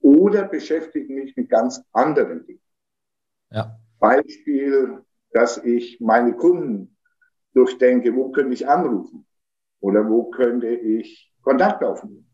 Oder 0.00 0.44
beschäftige 0.44 1.12
mich 1.12 1.36
mit 1.36 1.48
ganz 1.48 1.82
anderen 1.92 2.46
Dingen? 2.46 2.60
Ja. 3.50 3.78
Beispiel, 3.98 5.02
dass 5.30 5.58
ich 5.58 6.00
meine 6.00 6.34
Kunden 6.34 6.96
durchdenke, 7.52 8.14
wo 8.14 8.30
könnte 8.30 8.54
ich 8.54 8.68
anrufen? 8.68 9.26
Oder 9.80 10.08
wo 10.08 10.30
könnte 10.30 10.68
ich 10.68 11.32
Kontakt 11.42 11.84
aufnehmen? 11.84 12.26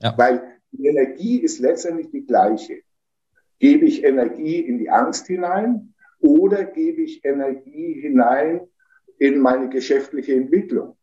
Ja. 0.00 0.16
Weil 0.18 0.60
die 0.72 0.86
Energie 0.86 1.38
ist 1.38 1.60
letztendlich 1.60 2.10
die 2.10 2.26
gleiche. 2.26 2.82
Gebe 3.58 3.86
ich 3.86 4.04
Energie 4.04 4.60
in 4.60 4.78
die 4.78 4.90
Angst 4.90 5.26
hinein 5.26 5.94
oder 6.18 6.64
gebe 6.64 7.02
ich 7.02 7.24
Energie 7.24 8.00
hinein 8.00 8.68
in 9.20 9.38
meine 9.38 9.68
geschäftliche 9.68 10.34
Entwicklung? 10.34 10.96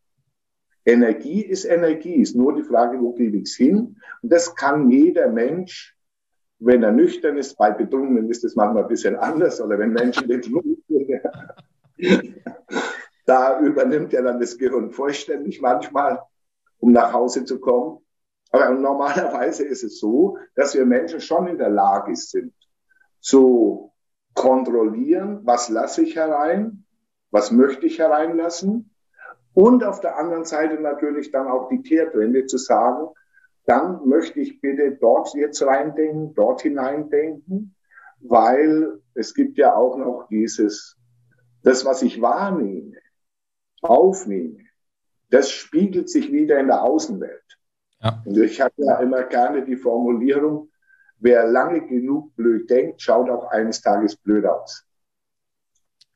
Energie 0.83 1.41
ist 1.41 1.65
Energie, 1.65 2.15
ist 2.15 2.35
nur 2.35 2.55
die 2.55 2.63
Frage, 2.63 2.99
wo 2.99 3.13
gebe 3.13 3.37
ich 3.37 3.43
es 3.43 3.55
hin? 3.55 3.97
Und 4.21 4.31
das 4.31 4.55
kann 4.55 4.89
jeder 4.89 5.29
Mensch, 5.29 5.95
wenn 6.59 6.81
er 6.81 6.91
nüchtern 6.91 7.37
ist, 7.37 7.57
bei 7.57 7.71
Betrunkenen 7.71 8.29
ist 8.29 8.43
das 8.43 8.55
manchmal 8.55 8.83
ein 8.83 8.89
bisschen 8.89 9.15
anders, 9.15 9.61
oder 9.61 9.77
wenn 9.77 9.91
Menschen 9.91 10.27
betrunken 10.27 10.83
sind, 10.87 11.21
da 13.25 13.59
übernimmt 13.59 14.13
er 14.13 14.23
dann 14.23 14.39
das 14.39 14.57
Gehirn 14.57 14.89
vollständig 14.91 15.61
manchmal, 15.61 16.21
um 16.79 16.93
nach 16.93 17.13
Hause 17.13 17.45
zu 17.45 17.59
kommen. 17.59 17.99
Aber 18.51 18.69
normalerweise 18.69 19.65
ist 19.65 19.83
es 19.83 19.99
so, 19.99 20.37
dass 20.55 20.73
wir 20.73 20.85
Menschen 20.85 21.19
schon 21.19 21.47
in 21.47 21.57
der 21.57 21.69
Lage 21.69 22.15
sind, 22.15 22.53
zu 23.19 23.91
kontrollieren, 24.33 25.41
was 25.43 25.67
lasse 25.67 26.03
ich 26.03 26.15
herein, 26.15 26.85
was 27.37 27.51
möchte 27.51 27.85
ich 27.85 27.99
hereinlassen 27.99 28.89
und 29.53 29.83
auf 29.83 29.99
der 29.99 30.17
anderen 30.17 30.43
Seite 30.43 30.81
natürlich 30.81 31.29
dann 31.31 31.47
auch 31.47 31.69
die 31.69 31.83
Kehrtwende 31.83 32.47
zu 32.47 32.57
sagen, 32.57 33.09
dann 33.65 34.07
möchte 34.07 34.39
ich 34.39 34.59
bitte 34.59 34.97
dort 34.99 35.35
jetzt 35.35 35.61
reindenken, 35.61 36.33
dort 36.33 36.63
hineindenken, 36.63 37.75
weil 38.21 38.99
es 39.13 39.35
gibt 39.35 39.59
ja 39.59 39.75
auch 39.75 39.97
noch 39.97 40.27
dieses, 40.31 40.97
das, 41.61 41.85
was 41.85 42.01
ich 42.01 42.19
wahrnehme, 42.23 42.95
aufnehme, 43.83 44.57
das 45.29 45.51
spiegelt 45.51 46.09
sich 46.09 46.31
wieder 46.31 46.57
in 46.57 46.67
der 46.67 46.81
Außenwelt. 46.81 47.59
Ja. 48.01 48.23
Und 48.25 48.35
ich 48.35 48.61
habe 48.61 48.73
ja 48.77 48.97
immer 48.99 49.21
gerne 49.25 49.63
die 49.63 49.77
Formulierung, 49.77 50.71
wer 51.19 51.45
lange 51.45 51.85
genug 51.85 52.35
blöd 52.35 52.67
denkt, 52.67 52.99
schaut 53.03 53.29
auch 53.29 53.51
eines 53.51 53.81
Tages 53.81 54.15
blöd 54.15 54.47
aus. 54.47 54.86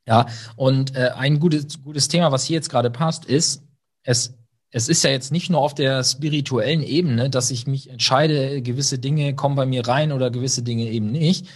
Ja, 0.07 0.27
und 0.55 0.95
äh, 0.95 1.11
ein 1.15 1.39
gutes, 1.39 1.81
gutes 1.83 2.07
Thema, 2.07 2.31
was 2.31 2.43
hier 2.43 2.55
jetzt 2.55 2.69
gerade 2.69 2.89
passt, 2.89 3.25
ist, 3.25 3.63
es, 4.03 4.33
es 4.71 4.89
ist 4.89 5.03
ja 5.03 5.11
jetzt 5.11 5.31
nicht 5.31 5.49
nur 5.49 5.61
auf 5.61 5.75
der 5.75 6.03
spirituellen 6.03 6.81
Ebene, 6.81 7.29
dass 7.29 7.51
ich 7.51 7.67
mich 7.67 7.89
entscheide, 7.89 8.61
gewisse 8.61 8.97
Dinge 8.97 9.35
kommen 9.35 9.55
bei 9.55 9.65
mir 9.65 9.87
rein 9.87 10.11
oder 10.11 10.31
gewisse 10.31 10.63
Dinge 10.63 10.85
eben 10.85 11.11
nicht. 11.11 11.47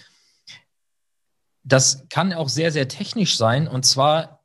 Das 1.63 2.07
kann 2.09 2.33
auch 2.33 2.49
sehr, 2.49 2.71
sehr 2.71 2.87
technisch 2.87 3.37
sein 3.37 3.67
und 3.67 3.85
zwar 3.85 4.43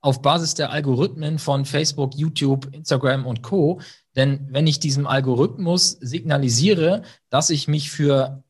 auf 0.00 0.20
Basis 0.20 0.54
der 0.54 0.70
Algorithmen 0.70 1.38
von 1.38 1.64
Facebook, 1.64 2.14
YouTube, 2.16 2.74
Instagram 2.74 3.24
und 3.24 3.42
Co. 3.42 3.80
Denn 4.16 4.48
wenn 4.50 4.66
ich 4.66 4.80
diesem 4.80 5.06
Algorithmus 5.06 5.92
signalisiere, 5.92 7.02
dass 7.30 7.50
ich 7.50 7.68
mich 7.68 7.90
für 7.90 8.42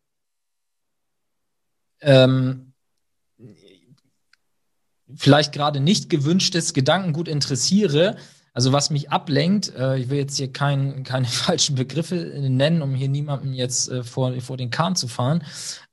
ähm, 2.00 2.72
vielleicht 5.16 5.52
gerade 5.52 5.81
nicht 5.81 6.11
gewünschtes 6.11 6.75
Gedankengut 6.75 7.28
interessiere, 7.28 8.16
also 8.54 8.73
was 8.73 8.90
mich 8.90 9.11
ablenkt, 9.11 9.75
äh, 9.76 9.99
ich 9.99 10.11
will 10.11 10.19
jetzt 10.19 10.37
hier 10.37 10.52
kein, 10.52 11.04
keine 11.04 11.26
falschen 11.26 11.75
Begriffe 11.75 12.16
nennen, 12.16 12.83
um 12.83 12.95
hier 12.95 13.09
niemandem 13.09 13.52
jetzt 13.52 13.88
äh, 13.88 14.04
vor, 14.04 14.38
vor 14.40 14.57
den 14.57 14.71
Kahn 14.71 14.97
zu 14.97 15.09
fahren. 15.09 15.45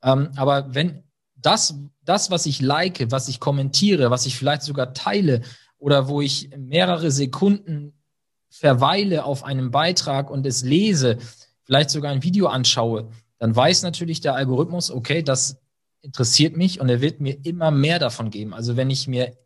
Ähm, 0.04 0.30
aber 0.36 0.74
wenn 0.74 1.04
das, 1.36 1.76
das, 2.04 2.32
was 2.32 2.46
ich 2.46 2.62
like, 2.62 3.12
was 3.12 3.30
ich 3.30 3.40
kommentiere, 3.40 4.12
was 4.12 4.26
ich 4.26 4.36
vielleicht 4.36 4.64
sogar 4.64 4.94
teile 4.94 5.42
oder 5.78 6.10
wo 6.10 6.22
ich 6.22 6.50
mehrere 6.58 7.12
Sekunden 7.12 7.94
verweile 8.50 9.24
auf 9.24 9.44
einem 9.44 9.72
Beitrag 9.72 10.30
und 10.30 10.46
es 10.46 10.64
lese, 10.64 11.18
vielleicht 11.64 11.92
sogar 11.92 12.12
ein 12.12 12.24
Video 12.24 12.48
anschaue, 12.48 13.10
dann 13.38 13.56
weiß 13.56 13.84
natürlich 13.84 14.20
der 14.20 14.36
Algorithmus, 14.36 14.92
okay, 14.92 15.24
das 15.24 15.62
interessiert 16.02 16.56
mich 16.56 16.80
und 16.80 16.90
er 16.90 17.02
wird 17.02 17.20
mir 17.20 17.46
immer 17.46 17.72
mehr 17.72 18.00
davon 18.00 18.30
geben. 18.30 18.54
Also 18.54 18.78
wenn 18.78 18.90
ich 18.90 19.08
mir 19.08 19.38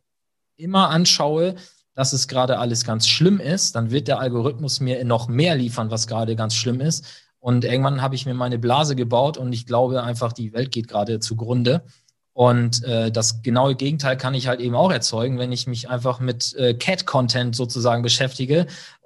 immer 0.56 0.90
anschaue, 0.90 1.56
dass 1.96 2.14
es 2.14 2.28
gerade 2.28 2.60
alles 2.60 2.86
ganz 2.86 3.08
schlimm 3.08 3.40
ist, 3.40 3.76
dann 3.76 3.92
wird 3.92 4.08
der 4.08 4.20
Algorithmus 4.20 4.80
mir 4.80 5.04
noch 5.04 5.28
mehr 5.28 5.56
liefern, 5.56 5.92
was 5.92 6.08
gerade 6.08 6.36
ganz 6.36 6.56
schlimm 6.56 6.82
ist. 6.82 7.06
Und 7.40 7.66
irgendwann 7.66 8.02
habe 8.02 8.16
ich 8.16 8.26
mir 8.26 8.34
meine 8.34 8.58
Blase 8.58 8.96
gebaut 8.96 9.38
und 9.38 9.52
ich 9.54 9.66
glaube 9.66 10.02
einfach, 10.02 10.34
die 10.34 10.54
Welt 10.54 10.72
geht 10.72 10.88
gerade 10.88 11.20
zugrunde. 11.20 11.84
Und 12.34 12.84
äh, 12.84 13.12
das 13.12 13.44
genaue 13.44 13.76
Gegenteil 13.76 14.18
kann 14.18 14.34
ich 14.34 14.48
halt 14.48 14.60
eben 14.60 14.74
auch 14.74 14.92
erzeugen, 14.92 15.38
wenn 15.38 15.52
ich 15.52 15.68
mich 15.68 15.90
einfach 15.90 16.20
mit 16.20 16.56
äh, 16.56 16.74
Cat-Content 16.74 17.56
sozusagen 17.56 18.02
beschäftige, 18.02 18.66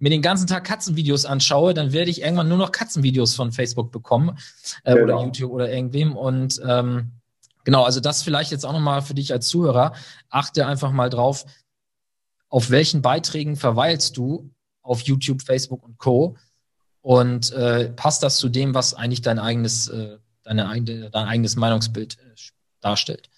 mir 0.00 0.10
den 0.10 0.22
ganzen 0.22 0.48
Tag 0.48 0.64
Katzenvideos 0.64 1.24
anschaue, 1.24 1.72
dann 1.72 1.92
werde 1.92 2.10
ich 2.10 2.22
irgendwann 2.22 2.48
nur 2.48 2.58
noch 2.58 2.72
Katzenvideos 2.72 3.36
von 3.36 3.52
Facebook 3.52 3.92
bekommen 3.92 4.36
äh, 4.82 4.94
genau. 4.94 5.04
oder 5.04 5.24
YouTube 5.24 5.52
oder 5.52 5.72
irgendwem. 5.72 6.16
Und 6.16 6.60
ähm, 6.66 7.12
genau, 7.62 7.84
also 7.84 8.00
das 8.00 8.24
vielleicht 8.24 8.50
jetzt 8.50 8.66
auch 8.66 8.72
nochmal 8.72 9.02
für 9.02 9.14
dich 9.14 9.32
als 9.32 9.46
Zuhörer. 9.46 9.92
Achte 10.28 10.66
einfach 10.66 10.90
mal 10.90 11.10
drauf, 11.10 11.44
auf 12.48 12.70
welchen 12.70 13.02
Beiträgen 13.02 13.54
verweilst 13.54 14.16
du 14.16 14.50
auf 14.82 15.02
YouTube, 15.02 15.42
Facebook 15.42 15.84
und 15.84 15.98
Co. 15.98 16.36
Und 17.02 17.52
äh, 17.52 17.90
passt 17.90 18.24
das 18.24 18.38
zu 18.38 18.48
dem, 18.48 18.74
was 18.74 18.94
eigentlich 18.94 19.22
dein 19.22 19.38
eigenes 19.38 19.86
äh, 19.86 20.18
deine 20.46 20.68
eigene, 20.68 21.10
dein 21.10 21.26
eigenes 21.26 21.56
Meinungsbild 21.56 22.18
äh, 22.18 22.34
darstellt. 22.80 23.28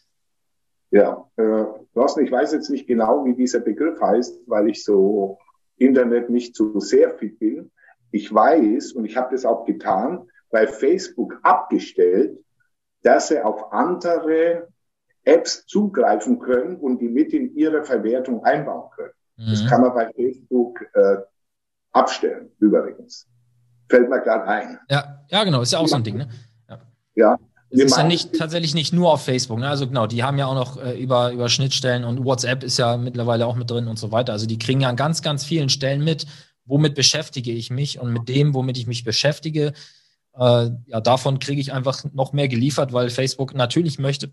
Ja, 0.91 1.29
äh, 1.37 1.65
Thorsten, 1.95 2.25
ich 2.25 2.31
weiß 2.31 2.53
jetzt 2.53 2.71
nicht 2.71 2.87
genau, 2.87 3.25
wie 3.25 3.35
dieser 3.35 3.61
Begriff 3.61 4.01
heißt, 4.01 4.41
weil 4.47 4.69
ich 4.69 4.85
so 4.85 5.39
Internet 5.77 6.31
nicht 6.31 6.55
so 6.55 6.79
sehr 6.81 7.15
fit 7.19 7.39
bin. 7.39 7.71
Ich 8.11 8.33
weiß, 8.33 8.93
und 8.93 9.05
ich 9.05 9.17
habe 9.17 9.35
das 9.35 9.45
auch 9.45 9.65
getan, 9.65 10.29
bei 10.51 10.67
Facebook 10.67 11.39
abgestellt, 11.43 12.39
dass 13.03 13.29
sie 13.29 13.41
auf 13.43 13.73
andere 13.73 14.69
Apps 15.25 15.67
zugreifen 15.67 16.39
können 16.39 16.77
und 16.77 17.01
die 17.01 17.09
mit 17.09 17.33
in 17.33 17.55
ihre 17.55 17.85
Verwertung 17.85 18.45
einbauen 18.45 18.91
können. 18.97 19.13
Mhm. 19.37 19.51
Das 19.51 19.67
kann 19.67 19.83
man 19.83 19.95
bei 19.95 20.11
Facebook 20.13 20.81
äh, 20.95 21.19
abstellen, 21.93 22.51
übrigens. 22.61 23.27
Fällt 23.91 24.09
mir 24.09 24.21
gerade 24.21 24.45
ein. 24.45 24.79
Ja, 24.89 25.25
ja, 25.29 25.45
genau, 25.45 25.63
ist 25.63 25.73
ja 25.73 25.79
auch 25.79 25.89
so 25.89 25.97
ein 25.97 26.05
Ding, 26.05 26.17
ne? 26.17 26.29
Ja. 27.19 27.39
Es 27.71 27.81
ist 27.81 27.97
ja 27.99 28.05
nicht 28.05 28.33
tatsächlich 28.35 28.75
nicht 28.75 28.95
nur 28.95 29.13
auf 29.13 29.25
Facebook. 29.25 29.59
Ne? 29.59 29.69
Also 29.69 29.87
genau, 29.87 30.07
die 30.07 30.23
haben 30.23 30.39
ja 30.39 30.47
auch 30.47 30.55
noch 30.55 30.83
äh, 30.83 30.99
über, 30.99 31.33
über 31.33 31.51
Schnittstellen 31.51 32.05
und 32.05 32.25
WhatsApp 32.25 32.63
ist 32.63 32.79
ja 32.79 32.97
mittlerweile 32.97 33.47
auch 33.47 33.57
mit 33.57 33.71
drin 33.71 33.89
und 33.89 33.99
so 33.99 34.11
weiter. 34.11 34.33
Also 34.33 34.47
die 34.47 34.59
kriegen 34.59 34.81
ja 34.81 34.89
an 34.89 34.97
ganz, 34.97 35.21
ganz 35.21 35.45
vielen 35.45 35.69
Stellen 35.69 36.03
mit, 36.03 36.27
womit 36.65 36.95
beschäftige 36.95 37.53
ich 37.53 37.71
mich 37.71 37.99
und 37.99 38.13
mit 38.13 38.29
dem, 38.29 38.55
womit 38.55 38.79
ich 38.79 38.87
mich 38.87 39.05
beschäftige, 39.05 39.75
äh, 40.39 40.71
ja, 40.87 41.01
davon 41.03 41.41
kriege 41.41 41.61
ich 41.61 41.73
einfach 41.73 42.05
noch 42.13 42.33
mehr 42.33 42.49
geliefert, 42.49 42.93
weil 42.93 43.11
Facebook 43.11 43.55
natürlich 43.55 43.99
möchte 43.99 44.31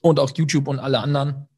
und 0.00 0.18
auch 0.18 0.30
YouTube 0.34 0.68
und 0.68 0.78
alle 0.78 1.00
anderen, 1.00 1.48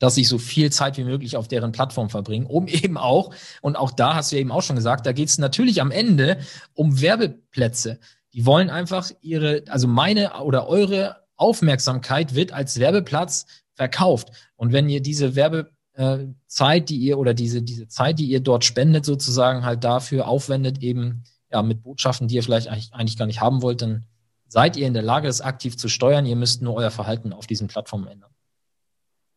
dass 0.00 0.16
ich 0.16 0.26
so 0.26 0.38
viel 0.38 0.72
Zeit 0.72 0.96
wie 0.96 1.04
möglich 1.04 1.36
auf 1.36 1.46
deren 1.46 1.70
Plattform 1.70 2.10
verbringe, 2.10 2.48
um 2.48 2.66
eben 2.68 2.96
auch, 2.96 3.32
und 3.60 3.76
auch 3.76 3.92
da 3.92 4.16
hast 4.16 4.32
du 4.32 4.36
ja 4.36 4.40
eben 4.40 4.50
auch 4.50 4.62
schon 4.62 4.76
gesagt, 4.76 5.06
da 5.06 5.12
geht 5.12 5.28
es 5.28 5.38
natürlich 5.38 5.80
am 5.80 5.92
Ende 5.92 6.38
um 6.74 7.00
Werbeplätze. 7.00 8.00
Die 8.34 8.46
wollen 8.46 8.70
einfach 8.70 9.10
ihre, 9.20 9.64
also 9.68 9.86
meine 9.88 10.42
oder 10.42 10.66
eure 10.68 11.16
Aufmerksamkeit 11.36 12.34
wird 12.34 12.52
als 12.52 12.78
Werbeplatz 12.78 13.46
verkauft. 13.74 14.30
Und 14.56 14.72
wenn 14.72 14.88
ihr 14.88 15.02
diese 15.02 15.34
Werbezeit, 15.34 16.88
die 16.88 16.96
ihr 16.96 17.18
oder 17.18 17.34
diese, 17.34 17.62
diese 17.62 17.88
Zeit, 17.88 18.18
die 18.18 18.26
ihr 18.26 18.40
dort 18.40 18.64
spendet, 18.64 19.04
sozusagen 19.04 19.64
halt 19.64 19.84
dafür 19.84 20.28
aufwendet, 20.28 20.82
eben 20.82 21.24
ja 21.50 21.62
mit 21.62 21.82
Botschaften, 21.82 22.28
die 22.28 22.36
ihr 22.36 22.42
vielleicht 22.42 22.68
eigentlich, 22.68 22.92
eigentlich 22.92 23.18
gar 23.18 23.26
nicht 23.26 23.40
haben 23.40 23.62
wollt, 23.62 23.82
dann 23.82 24.06
seid 24.48 24.76
ihr 24.76 24.86
in 24.86 24.94
der 24.94 25.02
Lage, 25.02 25.26
das 25.26 25.40
aktiv 25.40 25.76
zu 25.76 25.88
steuern. 25.88 26.26
Ihr 26.26 26.36
müsst 26.36 26.62
nur 26.62 26.74
euer 26.74 26.90
Verhalten 26.90 27.32
auf 27.32 27.46
diesen 27.46 27.68
Plattformen 27.68 28.06
ändern. 28.06 28.30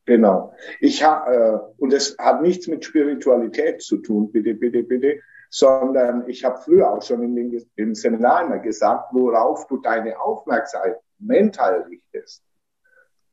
Genau. 0.05 0.53
Ich 0.79 1.03
ha, 1.03 1.25
äh, 1.27 1.59
und 1.77 1.91
es 1.91 2.15
hat 2.19 2.41
nichts 2.41 2.67
mit 2.67 2.85
Spiritualität 2.85 3.81
zu 3.81 3.97
tun, 3.97 4.31
bitte, 4.31 4.53
bitte, 4.53 4.83
bitte 4.83 5.19
sondern 5.55 6.27
ich 6.27 6.43
habe 6.43 6.59
früher 6.59 6.91
auch 6.91 7.01
schon 7.01 7.23
in 7.23 7.33
den, 7.33 7.65
im 7.77 7.95
Seminar 7.95 8.45
immer 8.45 8.59
gesagt, 8.59 9.13
worauf 9.13 9.67
du 9.67 9.77
deine 9.77 10.19
Aufmerksamkeit 10.19 10.97
mental 11.17 11.85
richtest, 11.89 12.43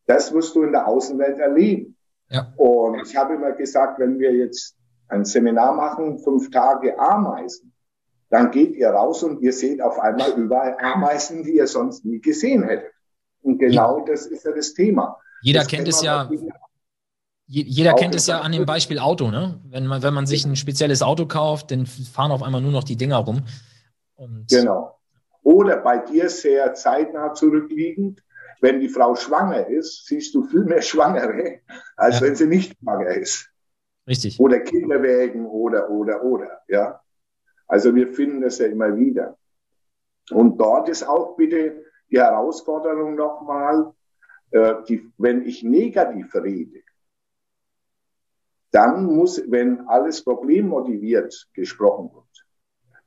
das 0.06 0.32
wirst 0.32 0.54
du 0.54 0.62
in 0.62 0.70
der 0.70 0.86
Außenwelt 0.86 1.40
erleben. 1.40 1.96
Ja. 2.28 2.52
Und 2.56 3.00
ich 3.04 3.16
habe 3.16 3.34
immer 3.34 3.50
gesagt, 3.50 3.98
wenn 3.98 4.20
wir 4.20 4.32
jetzt 4.32 4.76
ein 5.08 5.24
Seminar 5.24 5.74
machen, 5.74 6.20
fünf 6.20 6.48
Tage 6.52 6.96
Ameisen, 6.96 7.74
dann 8.30 8.52
geht 8.52 8.76
ihr 8.76 8.90
raus 8.90 9.24
und 9.24 9.42
ihr 9.42 9.52
seht 9.52 9.82
auf 9.82 9.98
einmal 9.98 10.30
überall 10.34 10.76
Ameisen, 10.80 11.42
die 11.42 11.56
ihr 11.56 11.66
sonst 11.66 12.04
nie 12.04 12.20
gesehen 12.20 12.62
hättet. 12.62 12.92
Und 13.42 13.58
genau 13.58 13.98
ja. 13.98 14.04
das 14.04 14.26
ist 14.26 14.44
ja 14.44 14.52
das 14.52 14.74
Thema. 14.74 15.18
Jeder 15.40 15.60
das 15.60 15.68
kennt 15.68 15.88
es 15.88 16.00
ja. 16.02 16.30
Jeder 17.52 17.92
kennt 17.94 18.14
es 18.14 18.26
ja 18.26 18.40
an 18.40 18.52
dem 18.52 18.64
Beispiel 18.64 18.98
Auto, 18.98 19.30
ne? 19.30 19.60
Wenn 19.68 19.86
man, 19.86 20.02
wenn 20.02 20.14
man 20.14 20.26
sich 20.26 20.44
ein 20.46 20.56
spezielles 20.56 21.02
Auto 21.02 21.26
kauft, 21.26 21.70
dann 21.70 21.84
fahren 21.84 22.32
auf 22.32 22.42
einmal 22.42 22.62
nur 22.62 22.72
noch 22.72 22.84
die 22.84 22.96
Dinger 22.96 23.18
rum. 23.18 23.42
Und 24.14 24.48
genau. 24.48 24.98
Oder 25.42 25.76
bei 25.78 25.98
dir 25.98 26.30
sehr 26.30 26.72
zeitnah 26.72 27.34
zurückliegend, 27.34 28.22
wenn 28.62 28.80
die 28.80 28.88
Frau 28.88 29.16
schwanger 29.16 29.66
ist, 29.66 30.06
siehst 30.06 30.34
du 30.34 30.44
viel 30.44 30.64
mehr 30.64 30.80
Schwangere, 30.80 31.60
als 31.96 32.20
ja. 32.20 32.26
wenn 32.26 32.36
sie 32.36 32.46
nicht 32.46 32.78
schwanger 32.80 33.08
ist. 33.08 33.50
Richtig. 34.06 34.40
Oder 34.40 34.60
Kinderwägen 34.60 35.46
oder, 35.46 35.90
oder, 35.90 36.22
oder, 36.22 36.62
ja. 36.68 37.00
Also 37.66 37.94
wir 37.94 38.08
finden 38.08 38.40
das 38.40 38.58
ja 38.58 38.66
immer 38.66 38.96
wieder. 38.96 39.36
Und 40.30 40.58
dort 40.58 40.88
ist 40.88 41.06
auch 41.06 41.36
bitte 41.36 41.84
die 42.10 42.18
Herausforderung 42.18 43.14
nochmal, 43.14 43.92
äh, 44.52 44.74
die, 44.88 45.10
wenn 45.18 45.42
ich 45.42 45.62
negativ 45.62 46.34
rede, 46.34 46.80
dann 48.72 49.04
muss, 49.04 49.42
wenn 49.48 49.86
alles 49.86 50.24
problemmotiviert 50.24 51.48
gesprochen 51.52 52.10
wird, 52.12 52.46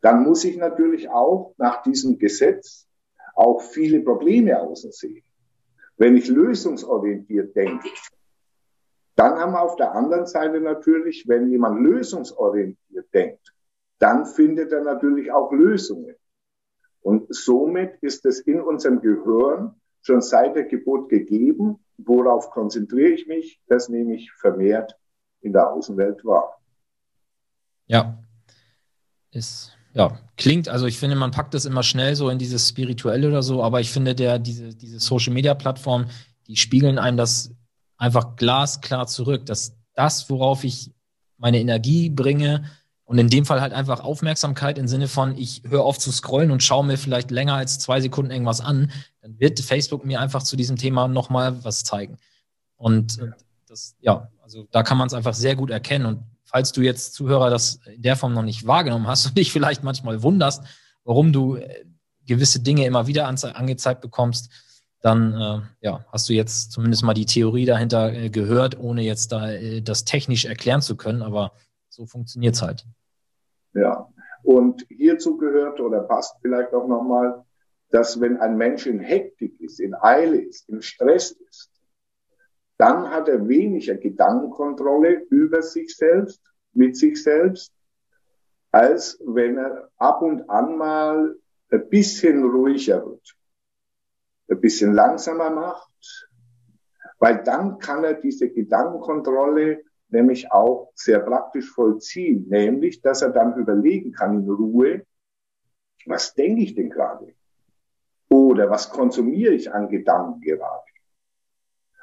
dann 0.02 0.24
muss 0.24 0.46
ich 0.46 0.58
natürlich 0.58 1.10
auch 1.10 1.56
nach 1.58 1.82
diesem 1.82 2.20
Gesetz 2.20 2.88
auch 3.36 3.62
viele 3.62 4.02
Probleme 4.02 4.60
außen 4.62 4.92
sehen. 4.92 5.24
Wenn 5.98 6.16
ich 6.16 6.28
lösungsorientiert 6.28 7.56
denke, 7.56 7.90
dann 9.16 9.40
haben 9.40 9.54
wir 9.54 9.62
auf 9.62 9.76
der 9.76 9.94
anderen 9.94 10.28
Seite 10.28 10.62
natürlich, 10.62 11.28
wenn 11.28 11.50
jemand 11.50 11.82
lösungsorientiert 11.82 13.14
denkt, 13.14 13.54
dann 13.98 14.26
findet 14.26 14.72
er 14.72 14.84
natürlich 14.84 15.32
auch 15.32 15.52
Lösungen. 15.52 16.16
Und 17.02 17.34
somit 17.34 17.98
ist 18.02 18.26
es 18.26 18.42
in 18.42 18.62
unserem 18.62 19.00
Gehirn 19.02 19.74
schon 20.02 20.22
seit 20.22 20.56
der 20.56 20.66
Geburt 20.66 21.10
gegeben. 21.10 21.84
Worauf 21.98 22.52
konzentriere 22.52 23.12
ich 23.12 23.26
mich? 23.26 23.62
Das 23.68 23.90
nehme 23.90 24.16
ich 24.16 24.32
vermehrt 24.34 24.96
in 25.46 25.54
der 25.54 25.72
Außenwelt 25.72 26.26
wahr. 26.26 26.60
Ja, 27.88 28.18
ist, 29.32 29.72
ja, 29.94 30.20
klingt, 30.38 30.68
also 30.68 30.88
ich 30.88 30.98
finde, 30.98 31.16
man 31.16 31.32
packt 31.32 31.54
das 31.54 31.66
immer 31.66 31.84
schnell 31.84 32.16
so 32.16 32.30
in 32.30 32.40
dieses 32.40 32.68
Spirituelle 32.68 33.28
oder 33.28 33.44
so, 33.44 33.64
aber 33.64 33.80
ich 33.80 33.92
finde, 33.92 34.16
der, 34.16 34.40
diese, 34.40 34.74
diese 34.76 35.00
Social 35.00 35.34
Media 35.34 35.54
Plattform, 35.54 36.08
die 36.48 36.56
spiegeln 36.56 36.98
einem 36.98 37.18
das 37.18 37.52
einfach 37.98 38.36
glasklar 38.36 39.08
zurück, 39.08 39.46
dass 39.46 39.78
das, 39.94 40.30
worauf 40.30 40.64
ich 40.64 40.92
meine 41.38 41.60
Energie 41.60 42.10
bringe, 42.10 42.66
und 43.06 43.20
in 43.20 43.30
dem 43.30 43.46
Fall 43.46 43.62
halt 43.62 43.72
einfach 43.72 44.00
Aufmerksamkeit 44.00 44.80
im 44.80 44.88
Sinne 44.88 45.08
von, 45.08 45.38
ich 45.38 45.62
höre 45.68 45.84
auf 45.84 46.00
zu 46.00 46.12
scrollen 46.12 46.50
und 46.50 46.64
schaue 46.64 46.84
mir 46.84 46.98
vielleicht 46.98 47.30
länger 47.30 47.54
als 47.54 47.78
zwei 47.78 48.02
Sekunden 48.02 48.32
irgendwas 48.32 48.62
an, 48.62 48.92
dann 49.22 49.40
wird 49.40 49.60
Facebook 49.60 50.06
mir 50.06 50.20
einfach 50.20 50.42
zu 50.42 50.56
diesem 50.56 50.76
Thema 50.76 51.08
nochmal 51.08 51.64
was 51.64 51.84
zeigen. 51.84 52.18
Und 52.78 53.20
das, 53.68 53.96
ja, 54.00 54.30
also 54.46 54.68
da 54.72 54.84
kann 54.84 55.00
man 55.00 55.08
es 55.08 55.14
einfach 55.14 55.34
sehr 55.34 55.56
gut 55.56 55.72
erkennen. 55.72 56.06
Und 56.06 56.24
falls 56.44 56.72
du 56.72 56.82
jetzt 56.82 57.16
Zuhörer 57.16 57.50
das 57.50 57.80
in 57.88 58.04
der 58.04 58.16
Form 58.16 58.34
noch 58.34 58.44
nicht 58.44 58.68
wahrgenommen 58.68 59.08
hast 59.08 59.26
und 59.28 59.38
dich 59.38 59.52
vielleicht 59.52 59.84
manchmal 59.84 60.22
wunderst, 60.22 60.64
warum 61.04 61.34
du 61.34 61.56
äh, 61.56 61.84
gewisse 62.26 62.62
Dinge 62.62 62.86
immer 62.86 63.08
wieder 63.08 63.28
angezeigt 63.28 64.02
bekommst, 64.02 64.52
dann 65.02 65.34
äh, 65.34 65.62
ja, 65.82 66.06
hast 66.12 66.30
du 66.30 66.34
jetzt 66.34 66.72
zumindest 66.72 67.04
mal 67.04 67.14
die 67.14 67.26
Theorie 67.26 67.66
dahinter 67.66 68.14
äh, 68.14 68.30
gehört, 68.30 68.80
ohne 68.80 69.02
jetzt 69.02 69.32
da 69.32 69.52
äh, 69.52 69.82
das 69.82 70.06
technisch 70.06 70.46
erklären 70.46 70.82
zu 70.82 70.96
können. 70.96 71.24
Aber 71.24 71.52
so 71.90 72.06
funktioniert 72.06 72.56
es 72.56 72.62
halt. 72.62 72.86
Ja, 73.74 74.08
und 74.44 74.86
hierzu 74.90 75.38
gehört 75.38 75.80
oder 75.80 76.02
passt 76.02 76.38
vielleicht 76.42 76.74
auch 76.74 76.88
nochmal, 76.88 77.44
dass 77.90 78.22
wenn 78.22 78.38
ein 78.38 78.58
Mensch 78.58 78.86
in 78.86 79.00
Hektik 79.00 79.60
ist, 79.60 79.80
in 79.80 79.96
Eile 79.96 80.38
ist, 80.38 80.70
in 80.70 80.82
Stress 80.84 81.32
ist, 81.32 81.72
dann 82.78 83.10
hat 83.10 83.30
er 83.30 83.48
weniger 83.48 83.96
Gedankenkontrolle 83.96 85.26
über 85.30 85.62
sich 85.62 85.96
selbst, 85.96 86.42
mit 86.74 86.98
sich 86.98 87.22
selbst, 87.24 87.74
als 88.72 89.18
wenn 89.26 89.58
er 89.58 89.90
ab 89.98 90.22
und 90.22 90.50
an 90.50 90.78
mal 90.78 91.36
ein 91.72 91.90
bisschen 91.90 92.44
ruhiger 92.44 93.06
wird, 93.06 93.36
ein 94.50 94.60
bisschen 94.60 94.94
langsamer 94.94 95.50
macht, 95.50 96.28
weil 97.20 97.44
dann 97.44 97.80
kann 97.80 98.04
er 98.04 98.16
diese 98.16 98.50
Gedankenkontrolle 98.50 99.82
nämlich 100.10 100.52
auch 100.52 100.92
sehr 100.96 101.20
praktisch 101.20 101.72
vollziehen, 101.72 102.48
nämlich, 102.50 103.02
dass 103.02 103.22
er 103.22 103.30
dann 103.30 103.56
überlegen 103.56 104.12
kann 104.12 104.42
in 104.44 104.50
Ruhe, 104.50 105.06
was 106.06 106.34
denke 106.34 106.62
ich 106.62 106.76
denn 106.76 106.90
gerade? 106.90 107.34
Oder 108.30 108.70
was 108.70 108.90
konsumiere 108.90 109.54
ich 109.54 109.72
an 109.72 109.88
Gedanken 109.88 110.42
gerade? 110.42 110.84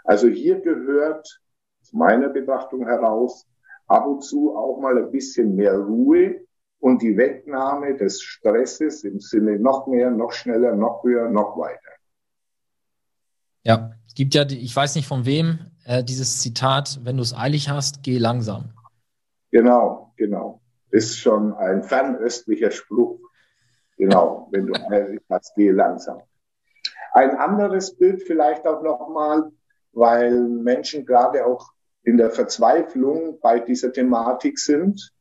Also 0.05 0.29
hier 0.29 0.61
gehört 0.61 1.41
aus 1.81 1.93
meiner 1.93 2.29
Betrachtung 2.29 2.87
heraus 2.87 3.47
ab 3.87 4.07
und 4.07 4.23
zu 4.23 4.57
auch 4.57 4.81
mal 4.81 4.99
ein 4.99 5.11
bisschen 5.11 5.55
mehr 5.55 5.77
Ruhe 5.77 6.41
und 6.79 7.03
die 7.03 7.17
Wegnahme 7.17 7.97
des 7.97 8.23
Stresses 8.23 9.05
im 9.05 9.21
Sinne 9.21 9.59
noch 9.59 9.87
mehr, 9.87 10.11
noch 10.11 10.33
schneller, 10.33 10.75
noch 10.75 11.05
höher, 11.05 11.29
noch 11.29 11.57
weiter. 11.57 11.93
Ja, 13.63 13.93
es 14.07 14.15
gibt 14.15 14.35
ja, 14.35 14.45
ich 14.49 14.75
weiß 14.75 14.97
nicht 14.97 15.07
von 15.07 15.25
wem, 15.25 15.61
äh, 15.85 16.03
dieses 16.03 16.41
Zitat, 16.41 17.01
wenn 17.05 17.17
du 17.17 17.23
es 17.23 17.35
eilig 17.35 17.69
hast, 17.69 18.03
geh 18.03 18.19
langsam. 18.19 18.73
Genau, 19.53 20.13
genau. 20.17 20.61
Ist 20.91 21.19
schon 21.19 21.55
ein 21.55 21.83
fernöstlicher 21.83 22.71
Spruch. 22.71 23.21
Genau, 23.97 24.49
wenn 24.51 24.67
du 24.67 24.75
eilig 24.91 25.21
hast, 25.31 25.55
geh 25.55 25.71
langsam. 25.71 26.21
Ein 27.13 27.37
anderes 27.37 27.97
Bild 27.97 28.23
vielleicht 28.23 28.67
auch 28.67 28.83
nochmal, 28.83 29.53
weil 29.93 30.49
Menschen 30.49 31.05
gerade 31.05 31.47
auch 31.47 31.73
in 32.03 32.17
der 32.17 32.31
Verzweiflung 32.31 33.39
bei 33.41 33.61
dieser 33.61 33.93
Thematik 33.93 34.59
sind. 34.59 35.13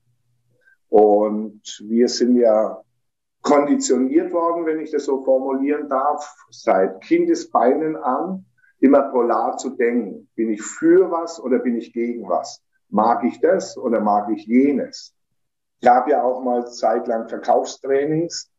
Und 0.90 1.62
wir 1.88 2.08
sind 2.08 2.36
ja 2.36 2.82
konditioniert 3.42 4.32
worden, 4.32 4.66
wenn 4.66 4.80
ich 4.80 4.92
das 4.92 5.06
so 5.06 5.24
formulieren 5.24 5.90
darf, 5.90 6.36
seit 6.50 7.02
Kindesbeinen 7.02 7.96
an, 7.96 8.46
immer 8.80 9.04
polar 9.12 9.58
zu 9.58 9.72
denken. 9.72 10.30
Bin 10.36 10.52
ich 10.52 10.62
für 10.62 11.12
was 11.12 11.40
oder 11.40 11.60
bin 11.60 11.76
ich 11.76 11.94
gegen 11.94 12.28
was? 12.28 12.62
Mag 12.90 13.24
ich 13.24 13.40
das 13.40 13.78
oder 13.78 14.00
mag 14.00 14.30
ich 14.32 14.46
jenes? 14.46 15.14
Ich 15.80 15.88
habe 15.88 16.12
ja 16.12 16.24
auch 16.24 16.44
mal 16.44 16.68
zeitlang 16.68 17.28
Verkaufstrainings. 17.28 18.52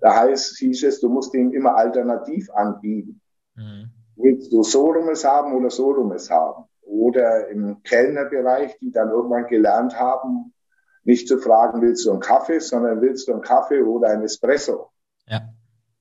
Da 0.00 0.14
heißt, 0.14 0.58
hieß 0.58 0.84
es, 0.84 1.00
du 1.00 1.08
musst 1.08 1.34
ihm 1.34 1.52
immer 1.52 1.74
alternativ 1.76 2.50
anbieten. 2.50 3.20
Mhm. 3.54 3.90
Willst 4.16 4.52
du 4.52 4.62
so 4.62 4.90
Rumes 4.90 5.24
haben 5.24 5.54
oder 5.54 5.70
so 5.70 5.90
Rumes 5.90 6.30
haben? 6.30 6.64
Oder 6.82 7.48
im 7.48 7.82
Kellnerbereich, 7.82 8.78
die 8.78 8.90
dann 8.90 9.10
irgendwann 9.10 9.46
gelernt 9.46 9.98
haben, 9.98 10.54
nicht 11.04 11.28
zu 11.28 11.38
fragen, 11.38 11.82
willst 11.82 12.04
du 12.06 12.10
einen 12.10 12.20
Kaffee, 12.20 12.58
sondern 12.58 13.00
willst 13.00 13.28
du 13.28 13.32
einen 13.32 13.42
Kaffee 13.42 13.82
oder 13.82 14.08
ein 14.08 14.22
Espresso? 14.22 14.90
Ja. 15.26 15.40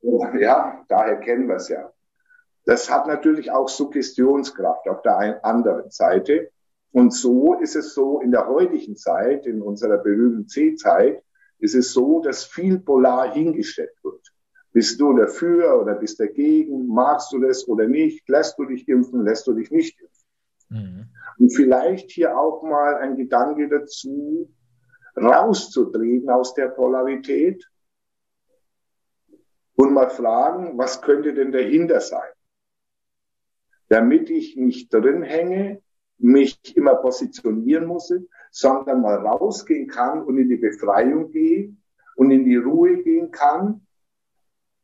Ja, 0.39 0.83
daher 0.87 1.19
kennen 1.19 1.47
wir 1.47 1.55
es 1.55 1.67
ja. 1.67 1.91
Das 2.65 2.91
hat 2.91 3.07
natürlich 3.07 3.51
auch 3.51 3.69
Suggestionskraft 3.69 4.87
auf 4.87 5.01
der 5.01 5.43
anderen 5.43 5.89
Seite. 5.89 6.51
Und 6.91 7.11
so 7.13 7.55
ist 7.55 7.75
es 7.75 7.93
so 7.93 8.21
in 8.21 8.31
der 8.31 8.47
heutigen 8.47 8.95
Zeit, 8.95 9.45
in 9.45 9.61
unserer 9.61 9.97
berühmten 9.97 10.47
C-Zeit, 10.47 11.23
ist 11.59 11.75
es 11.75 11.91
so, 11.91 12.21
dass 12.21 12.45
viel 12.45 12.79
polar 12.79 13.33
hingestellt 13.33 13.95
wird. 14.03 14.31
Bist 14.75 14.99
du 14.99 15.13
dafür 15.13 15.79
oder 15.79 15.95
bist 15.95 16.19
dagegen? 16.19 16.87
Magst 16.87 17.31
du 17.31 17.39
das 17.39 17.65
oder 17.65 17.87
nicht? 17.87 18.27
Lässt 18.27 18.59
du 18.59 18.65
dich 18.65 18.85
impfen? 18.89 19.23
Lässt 19.23 19.47
du 19.47 19.53
dich 19.53 19.71
nicht 19.71 19.97
impfen? 20.01 20.27
Mhm. 20.67 21.05
Und 21.39 21.55
vielleicht 21.55 22.11
hier 22.11 22.37
auch 22.37 22.61
mal 22.61 22.95
ein 22.95 23.15
Gedanke 23.15 23.69
dazu, 23.69 24.53
rauszutreten 25.15 26.29
aus 26.29 26.55
der 26.55 26.67
Polarität 26.67 27.65
und 29.75 29.93
mal 29.93 30.09
fragen, 30.09 30.77
was 30.77 31.01
könnte 31.01 31.33
denn 31.33 31.53
dahinter 31.53 32.01
sein? 32.01 32.33
Damit 33.87 34.29
ich 34.29 34.57
nicht 34.57 34.93
drin 34.93 35.23
hänge, 35.23 35.81
mich 36.17 36.75
immer 36.75 36.95
positionieren 36.95 37.85
muss, 37.85 38.13
sondern 38.51 39.01
mal 39.01 39.25
rausgehen 39.25 39.87
kann 39.87 40.21
und 40.21 40.37
in 40.37 40.49
die 40.49 40.57
Befreiung 40.57 41.31
gehe 41.31 41.73
und 42.17 42.31
in 42.31 42.43
die 42.43 42.57
Ruhe 42.57 43.01
gehen 43.03 43.31
kann, 43.31 43.84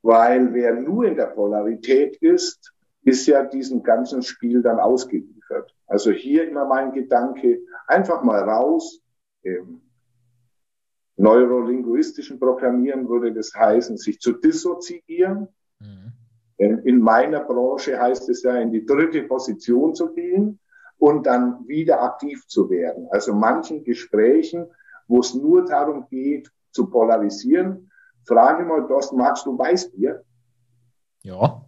weil 0.02 0.54
wer 0.54 0.74
nur 0.76 1.06
in 1.06 1.16
der 1.16 1.28
Polarität 1.28 2.18
ist, 2.18 2.74
ist 3.04 3.26
ja 3.28 3.44
diesem 3.44 3.84
ganzen 3.84 4.22
Spiel 4.22 4.62
dann 4.62 4.80
ausgeliefert. 4.80 5.76
Also 5.88 6.12
hier 6.12 6.48
immer 6.48 6.66
mein 6.66 6.92
Gedanke, 6.92 7.60
einfach 7.88 8.24
mal 8.24 8.40
raus, 8.40 9.02
ähm, 9.44 9.82
neurolinguistischen 11.18 12.40
Programmieren 12.40 13.08
würde 13.08 13.34
das 13.34 13.54
heißen, 13.54 13.98
sich 13.98 14.20
zu 14.20 14.34
dissoziieren. 14.34 15.48
Mhm. 15.80 16.14
In 16.58 17.00
meiner 17.00 17.40
Branche 17.40 18.00
heißt 18.00 18.30
es 18.30 18.44
ja, 18.44 18.56
in 18.58 18.72
die 18.72 18.86
dritte 18.86 19.24
Position 19.24 19.96
zu 19.96 20.14
gehen 20.14 20.60
und 20.98 21.26
dann 21.26 21.68
wieder 21.68 22.02
aktiv 22.04 22.46
zu 22.48 22.70
werden. 22.70 23.08
Also 23.10 23.34
manchen 23.34 23.84
Gesprächen, 23.84 24.68
wo 25.08 25.20
es 25.20 25.34
nur 25.34 25.66
darum 25.66 26.08
geht, 26.08 26.52
zu 26.72 26.90
polarisieren, 26.90 27.90
frage 28.25 28.63
mal, 28.65 28.88
Dost, 28.88 29.13
magst 29.13 29.45
du 29.45 29.57
Weißbier? 29.57 30.23
Ja. 31.23 31.65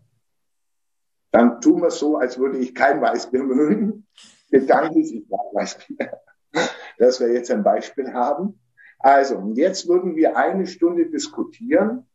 Dann 1.32 1.62
tun 1.62 1.82
wir 1.82 1.92
so, 1.92 2.18
als 2.18 2.38
würde 2.38 2.60
ich 2.60 2.76
kein 2.76 3.02
Weißbier 3.02 3.44
mögen. 3.44 4.06
Gedanklich, 4.50 5.16
ich 5.16 5.30
weiß 5.30 5.80
nicht, 5.90 6.02
dass 7.00 7.20
wir 7.20 7.34
jetzt 7.34 7.50
ein 7.50 7.64
Beispiel 7.64 8.14
haben. 8.14 8.60
Also, 9.00 9.38
und 9.38 9.56
jetzt 9.56 9.88
würden 9.88 10.16
wir 10.16 10.38
eine 10.38 10.68
Stunde 10.68 11.10
diskutieren 11.10 12.08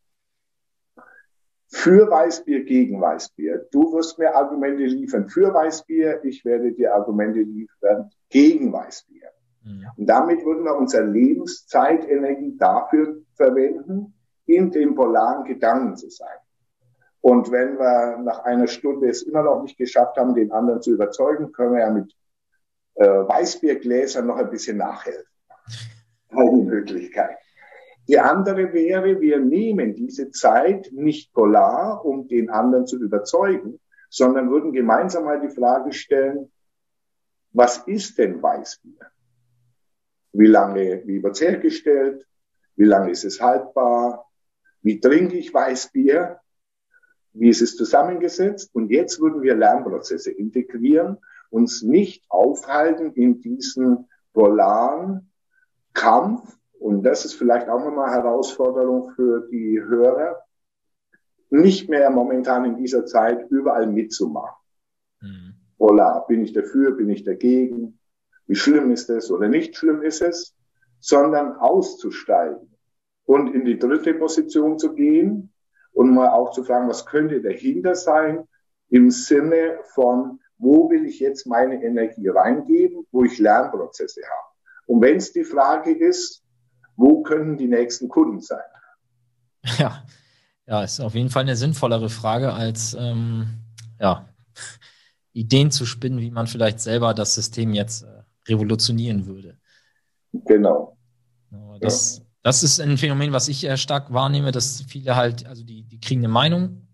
für 1.67 2.11
Weißbier, 2.11 2.65
gegen 2.65 3.01
Weißbier. 3.01 3.67
Du 3.71 3.93
wirst 3.93 4.19
mir 4.19 4.35
Argumente 4.35 4.85
liefern 4.85 5.29
für 5.29 5.53
Weißbier, 5.53 6.25
ich 6.25 6.45
werde 6.45 6.73
dir 6.73 6.95
Argumente 6.95 7.41
liefern 7.41 8.11
gegen 8.31 8.73
Weißbier. 8.73 9.29
Mhm. 9.65 9.87
Und 9.97 10.07
damit 10.07 10.45
würden 10.45 10.65
wir 10.65 10.77
unsere 10.77 11.05
Lebenszeitenergie 11.05 12.57
dafür 12.57 13.23
verwenden, 13.35 14.15
in 14.49 14.71
dem 14.71 14.95
polaren 14.95 15.45
Gedanken 15.45 15.97
zu 15.97 16.11
sein. 16.11 16.39
Und 17.21 17.51
wenn 17.51 17.79
wir 17.79 18.19
nach 18.19 18.45
einer 18.45 18.67
Stunde 18.67 19.09
es 19.09 19.23
immer 19.23 19.43
noch 19.43 19.63
nicht 19.63 19.77
geschafft 19.77 20.17
haben, 20.17 20.35
den 20.35 20.53
anderen 20.53 20.81
zu 20.81 20.93
überzeugen, 20.93 21.53
können 21.53 21.75
wir 21.75 21.81
ja 21.81 21.91
mit 21.91 22.15
äh, 22.95 23.07
Weißbiergläsern 23.07 24.27
noch 24.27 24.37
ein 24.37 24.51
bisschen 24.51 24.79
nachhelfen. 24.79 25.27
Eine 26.31 26.63
Möglichkeit. 26.63 27.37
Die 28.09 28.19
andere 28.19 28.73
wäre, 28.73 29.21
wir 29.21 29.39
nehmen 29.39 29.95
diese 29.95 30.31
Zeit 30.31 30.91
nicht 30.93 31.33
polar, 31.35 32.05
um 32.05 32.27
den 32.27 32.49
anderen 32.49 32.87
zu 32.87 32.99
überzeugen, 32.99 33.79
sondern 34.09 34.51
würden 34.51 34.73
gemeinsam 34.73 35.25
mal 35.25 35.41
die 35.41 35.55
Frage 35.55 35.93
stellen, 35.93 36.51
was 37.53 37.79
ist 37.87 38.17
denn 38.17 38.43
Weißbier? 38.43 39.11
Wie 40.33 40.47
lange, 40.47 41.03
wie 41.07 41.23
wird 41.23 41.35
es 41.35 41.41
hergestellt? 41.43 42.27
Wie 42.77 42.85
lange 42.85 43.11
ist 43.11 43.25
es 43.25 43.41
haltbar? 43.41 44.28
Wie 44.89 45.01
trinke 45.01 45.37
ich 45.37 45.53
Weißbier? 45.53 46.41
Wie 47.35 47.51
ist 47.51 47.61
es 47.61 47.77
zusammengesetzt? 47.77 48.71
Und 48.75 48.91
jetzt 48.91 49.21
würden 49.21 49.43
wir 49.43 49.55
Lernprozesse 49.55 50.31
integrieren, 50.31 51.19
uns 51.51 51.83
nicht 51.83 52.25
aufhalten 52.31 53.13
in 53.13 53.43
diesen 53.43 54.09
polaren 54.33 55.31
Kampf 55.93 56.57
und 56.79 57.03
das 57.03 57.27
ist 57.27 57.35
vielleicht 57.35 57.69
auch 57.69 57.85
nochmal 57.85 58.13
Herausforderung 58.13 59.11
für 59.11 59.47
die 59.51 59.79
Hörer, 59.79 60.41
nicht 61.51 61.91
mehr 61.91 62.09
momentan 62.09 62.65
in 62.65 62.77
dieser 62.77 63.05
Zeit 63.05 63.47
überall 63.51 63.89
mitzumachen. 63.89 64.57
Mhm. 65.21 65.55
Bin 66.29 66.43
ich 66.43 66.55
dafür, 66.55 66.93
bin 66.93 67.11
ich 67.11 67.25
dagegen, 67.25 67.99
wie 68.47 68.57
schlimm 68.57 68.91
ist 68.91 69.11
es 69.11 69.31
oder 69.31 69.49
nicht 69.49 69.77
schlimm 69.77 70.01
ist 70.01 70.23
es, 70.23 70.57
sondern 70.99 71.57
auszusteigen 71.57 72.78
und 73.29 73.55
in 73.55 73.67
die 73.67 73.79
dritte 73.79 74.15
Position 74.15 74.79
zu 74.79 74.95
gehen 74.95 75.53
und 75.93 76.15
mal 76.15 76.31
auch 76.31 76.51
zu 76.51 76.65
fragen, 76.65 76.89
was 76.89 77.05
könnte 77.05 77.43
dahinter 77.43 77.95
sein 77.95 78.49
im 78.89 79.11
Sinne 79.11 79.81
von, 79.93 80.41
wo 80.57 80.89
will 80.89 81.05
ich 81.05 81.21
jetzt 81.21 81.47
meine 81.47 81.85
Energie 81.85 82.29
reingeben, 82.29 83.07
wo 83.13 83.25
ich 83.25 83.39
Lernprozesse 83.39 84.23
habe. 84.23 84.55
Und 84.87 85.03
wenn 85.03 85.19
es 85.19 85.35
die 85.35 85.45
Frage 85.45 85.93
ist, 85.95 86.43
wo 86.97 87.23
können 87.23 87.59
die 87.59 87.69
nächsten 87.69 88.09
Kunden 88.09 88.41
sein? 88.41 88.65
Ja, 89.79 90.03
ja, 90.67 90.83
ist 90.83 90.99
auf 90.99 91.15
jeden 91.15 91.29
Fall 91.29 91.43
eine 91.43 91.57
sinnvollere 91.57 92.09
Frage 92.09 92.55
als 92.55 92.97
ähm, 92.99 93.59
ja, 94.01 94.27
Ideen 95.35 95.71
zu 95.71 95.85
spinnen, 95.85 96.21
wie 96.21 96.31
man 96.31 96.47
vielleicht 96.47 96.81
selber 96.81 97.13
das 97.13 97.35
System 97.35 97.75
jetzt 97.75 98.05
äh, 98.05 98.23
revolutionieren 98.49 99.27
würde. 99.27 99.59
Genau. 100.33 100.97
Das, 101.81 102.19
ja. 102.19 102.25
Das 102.49 102.63
ist 102.63 102.81
ein 102.81 102.97
Phänomen, 102.97 103.33
was 103.33 103.49
ich 103.49 103.65
äh, 103.65 103.77
stark 103.77 104.13
wahrnehme, 104.13 104.53
dass 104.53 104.83
viele 104.89 105.17
halt, 105.17 105.47
also 105.47 105.63
die, 105.63 105.83
die 105.83 106.01
kriegen 106.01 106.21
eine 106.21 106.33
Meinung 106.33 106.89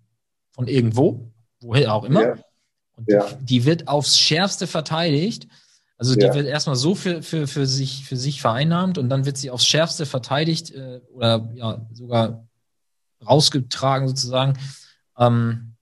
von 0.50 0.66
irgendwo, 0.66 1.32
woher 1.60 1.94
auch 1.94 2.04
immer. 2.04 2.22
Ja. 2.22 2.34
Und 2.96 3.08
ja. 3.08 3.26
Die, 3.26 3.44
die, 3.44 3.64
wird 3.64 3.86
aufs 3.86 4.18
Schärfste 4.18 4.66
verteidigt. 4.66 5.46
Also 5.96 6.16
die 6.16 6.26
ja. 6.26 6.34
wird 6.34 6.46
erstmal 6.46 6.74
so 6.74 6.96
für, 6.96 7.22
für, 7.22 7.46
für, 7.46 7.66
sich, 7.66 8.04
für 8.04 8.16
sich 8.16 8.40
vereinnahmt 8.40 8.98
und 8.98 9.08
dann 9.08 9.26
wird 9.26 9.36
sie 9.36 9.50
aufs 9.50 9.64
Schärfste 9.64 10.06
verteidigt 10.06 10.72
äh, 10.72 11.00
oder 11.12 11.48
ja 11.54 11.86
sogar 11.92 12.48
rausgetragen 13.24 14.08
sozusagen. 14.08 14.58
Ähm, 15.16 15.76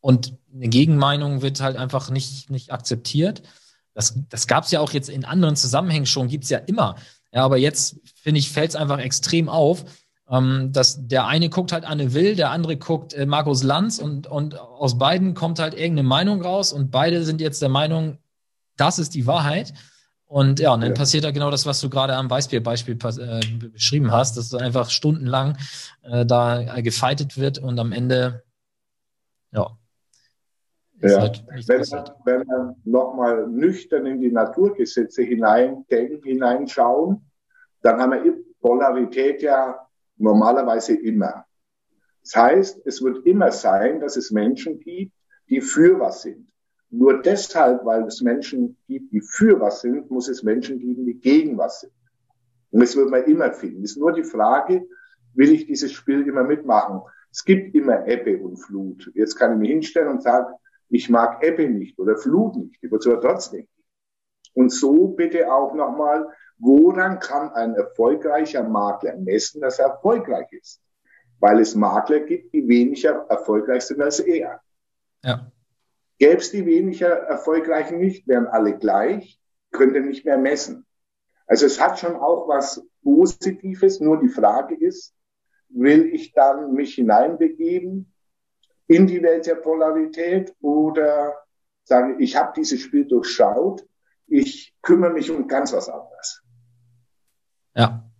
und 0.00 0.36
eine 0.52 0.68
Gegenmeinung 0.68 1.42
wird 1.42 1.60
halt 1.60 1.76
einfach 1.76 2.10
nicht, 2.10 2.50
nicht 2.50 2.72
akzeptiert. 2.72 3.42
Das, 3.94 4.18
das 4.28 4.48
gab 4.48 4.64
es 4.64 4.72
ja 4.72 4.80
auch 4.80 4.92
jetzt 4.92 5.08
in 5.08 5.24
anderen 5.24 5.54
Zusammenhängen 5.54 6.06
schon, 6.06 6.28
gibt 6.28 6.44
es 6.44 6.50
ja 6.50 6.58
immer. 6.58 6.96
Ja, 7.32 7.44
aber 7.44 7.58
jetzt, 7.58 8.00
finde 8.16 8.40
ich, 8.40 8.50
fällt 8.50 8.70
es 8.70 8.76
einfach 8.76 8.98
extrem 8.98 9.48
auf, 9.48 9.84
ähm, 10.28 10.72
dass 10.72 11.06
der 11.06 11.26
eine 11.26 11.48
guckt 11.48 11.72
halt 11.72 11.84
Anne 11.84 12.14
Will, 12.14 12.36
der 12.36 12.50
andere 12.50 12.76
guckt 12.76 13.14
äh, 13.14 13.26
Markus 13.26 13.62
Lanz 13.62 13.98
und, 13.98 14.26
und 14.26 14.58
aus 14.58 14.98
beiden 14.98 15.34
kommt 15.34 15.58
halt 15.58 15.74
irgendeine 15.74 16.08
Meinung 16.08 16.42
raus 16.42 16.72
und 16.72 16.90
beide 16.90 17.24
sind 17.24 17.40
jetzt 17.40 17.62
der 17.62 17.68
Meinung, 17.68 18.18
das 18.76 18.98
ist 18.98 19.14
die 19.14 19.26
Wahrheit. 19.26 19.74
Und 20.26 20.60
ja, 20.60 20.72
und 20.72 20.80
dann 20.80 20.90
ja. 20.90 20.94
passiert 20.94 21.24
da 21.24 21.32
genau 21.32 21.50
das, 21.50 21.66
was 21.66 21.80
du 21.80 21.90
gerade 21.90 22.14
am 22.14 22.30
Weißbier-Beispiel 22.30 22.96
äh, 23.18 23.40
beschrieben 23.68 24.12
hast, 24.12 24.36
dass 24.36 24.54
einfach 24.54 24.88
stundenlang 24.88 25.58
äh, 26.02 26.24
da 26.24 26.80
gefeitet 26.80 27.36
wird 27.36 27.58
und 27.58 27.80
am 27.80 27.90
Ende, 27.90 28.44
ja. 29.50 29.76
Ja. 31.02 31.20
Halt 31.20 31.44
wenn, 31.66 31.80
man, 31.90 32.10
wenn 32.24 32.46
man 32.46 32.76
nochmal 32.84 33.46
nüchtern 33.48 34.06
in 34.06 34.20
die 34.20 34.30
Naturgesetze 34.30 35.22
hineindenken, 35.22 36.22
hineinschauen, 36.22 37.24
dann 37.82 38.00
haben 38.00 38.12
wir 38.12 38.34
Polarität 38.60 39.42
ja 39.42 39.86
normalerweise 40.16 40.94
immer. 40.94 41.46
Das 42.22 42.36
heißt, 42.36 42.82
es 42.84 43.02
wird 43.02 43.24
immer 43.26 43.50
sein, 43.50 44.00
dass 44.00 44.16
es 44.16 44.30
Menschen 44.30 44.78
gibt, 44.80 45.12
die 45.48 45.60
für 45.60 45.98
was 45.98 46.22
sind. 46.22 46.50
Nur 46.90 47.22
deshalb, 47.22 47.84
weil 47.84 48.04
es 48.04 48.20
Menschen 48.20 48.76
gibt, 48.86 49.12
die 49.12 49.20
für 49.20 49.60
was 49.60 49.80
sind, 49.80 50.10
muss 50.10 50.28
es 50.28 50.42
Menschen 50.42 50.78
geben, 50.78 51.06
die 51.06 51.18
gegen 51.18 51.56
was 51.56 51.80
sind. 51.80 51.92
Und 52.70 52.80
das 52.80 52.96
wird 52.96 53.10
man 53.10 53.24
immer 53.24 53.52
finden. 53.52 53.84
Es 53.84 53.92
ist 53.92 53.98
nur 53.98 54.12
die 54.12 54.24
Frage, 54.24 54.86
will 55.34 55.52
ich 55.52 55.66
dieses 55.66 55.92
Spiel 55.92 56.26
immer 56.26 56.44
mitmachen? 56.44 57.00
Es 57.30 57.44
gibt 57.44 57.74
immer 57.74 58.06
Ebbe 58.06 58.38
und 58.38 58.56
Flut. 58.56 59.10
Jetzt 59.14 59.36
kann 59.36 59.52
ich 59.52 59.58
mich 59.58 59.70
hinstellen 59.70 60.08
und 60.08 60.22
sagen, 60.22 60.52
ich 60.90 61.08
mag 61.08 61.42
Ebbe 61.42 61.68
nicht 61.68 61.98
oder 61.98 62.16
Flut 62.16 62.56
nicht, 62.56 62.84
aber 62.84 63.00
zwar 63.00 63.20
trotzdem. 63.20 63.66
Und 64.54 64.70
so 64.70 65.08
bitte 65.08 65.52
auch 65.52 65.74
nochmal, 65.74 66.28
woran 66.58 67.20
kann 67.20 67.50
ein 67.52 67.74
erfolgreicher 67.74 68.64
Makler 68.64 69.16
messen, 69.16 69.60
dass 69.60 69.78
er 69.78 69.86
erfolgreich 69.86 70.52
ist? 70.52 70.82
Weil 71.38 71.60
es 71.60 71.74
Makler 71.74 72.20
gibt, 72.20 72.52
die 72.52 72.66
weniger 72.68 73.24
erfolgreich 73.28 73.82
sind 73.82 74.02
als 74.02 74.18
er. 74.18 74.60
Ja. 75.22 75.50
Gäbe 76.18 76.36
es 76.36 76.50
die 76.50 76.66
weniger 76.66 77.08
erfolgreichen 77.08 77.98
nicht, 77.98 78.26
wären 78.28 78.46
alle 78.46 78.76
gleich, 78.76 79.40
könnte 79.70 80.00
nicht 80.00 80.24
mehr 80.24 80.36
messen. 80.36 80.84
Also 81.46 81.66
es 81.66 81.80
hat 81.80 81.98
schon 81.98 82.16
auch 82.16 82.48
was 82.48 82.84
Positives, 83.02 84.00
nur 84.00 84.20
die 84.20 84.28
Frage 84.28 84.74
ist, 84.74 85.14
will 85.68 86.06
ich 86.12 86.32
dann 86.32 86.74
mich 86.74 86.96
hineinbegeben 86.96 88.12
in 88.90 89.06
die 89.06 89.22
Welt 89.22 89.46
der 89.46 89.54
Polarität 89.54 90.52
oder 90.60 91.32
sage 91.84 92.16
ich, 92.18 92.34
habe 92.34 92.52
dieses 92.56 92.80
Spiel 92.80 93.06
durchschaut, 93.06 93.86
ich 94.26 94.74
kümmere 94.82 95.12
mich 95.12 95.30
um 95.30 95.46
ganz 95.46 95.72
was 95.72 95.88
anderes. 95.88 96.42
Ja. 97.76 98.10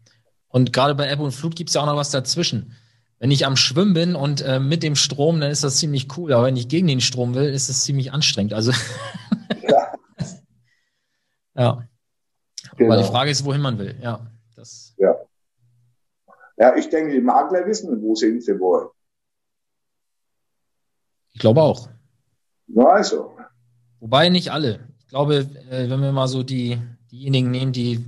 Und 0.47 0.73
gerade 0.73 0.95
bei 0.95 1.11
Ebbe 1.11 1.25
und 1.25 1.33
Flut 1.33 1.57
gibt 1.57 1.71
es 1.71 1.75
ja 1.75 1.83
auch 1.83 1.87
noch 1.87 1.97
was 1.97 2.13
dazwischen. 2.13 2.77
Wenn 3.19 3.33
ich 3.33 3.47
am 3.47 3.57
Schwimmen 3.57 3.95
bin 3.95 4.15
und 4.15 4.43
äh, 4.43 4.61
mit 4.61 4.85
dem 4.85 4.95
Strom, 4.95 5.41
dann 5.41 5.51
ist 5.51 5.65
das 5.65 5.77
ziemlich 5.77 6.17
cool. 6.17 6.33
Aber 6.33 6.47
wenn 6.47 6.57
ich 6.57 6.69
gegen 6.69 6.87
den 6.87 7.01
Strom 7.01 7.35
will, 7.35 7.53
ist 7.53 7.69
es 7.69 7.83
ziemlich 7.83 8.13
anstrengend. 8.13 8.53
Also 8.53 8.71
ja. 9.63 9.93
ja. 11.57 11.89
Genau. 12.77 12.93
Aber 12.93 13.03
die 13.03 13.09
Frage 13.09 13.31
ist, 13.33 13.45
wohin 13.45 13.61
man 13.61 13.77
will. 13.79 13.99
Ja. 14.01 14.25
Das 14.55 14.95
ja. 14.99 15.17
Ja, 16.57 16.77
ich 16.77 16.89
denke, 16.91 17.13
die 17.13 17.21
Makler 17.21 17.67
wissen, 17.67 18.01
wo 18.03 18.15
sie 18.15 18.41
sie 18.41 18.59
wollen. 18.61 18.89
Ich 21.41 21.43
glaube 21.43 21.63
auch. 21.63 21.89
Na 22.67 22.85
also. 22.91 23.35
Wobei 23.99 24.29
nicht 24.29 24.53
alle. 24.53 24.81
Ich 24.99 25.09
glaube, 25.09 25.49
äh, 25.71 25.89
wenn 25.89 26.03
wir 26.03 26.13
mal 26.13 26.29
so 26.29 26.43
die, 26.43 26.79
diejenigen 27.11 27.51
nehmen, 27.51 27.73
die 27.73 28.05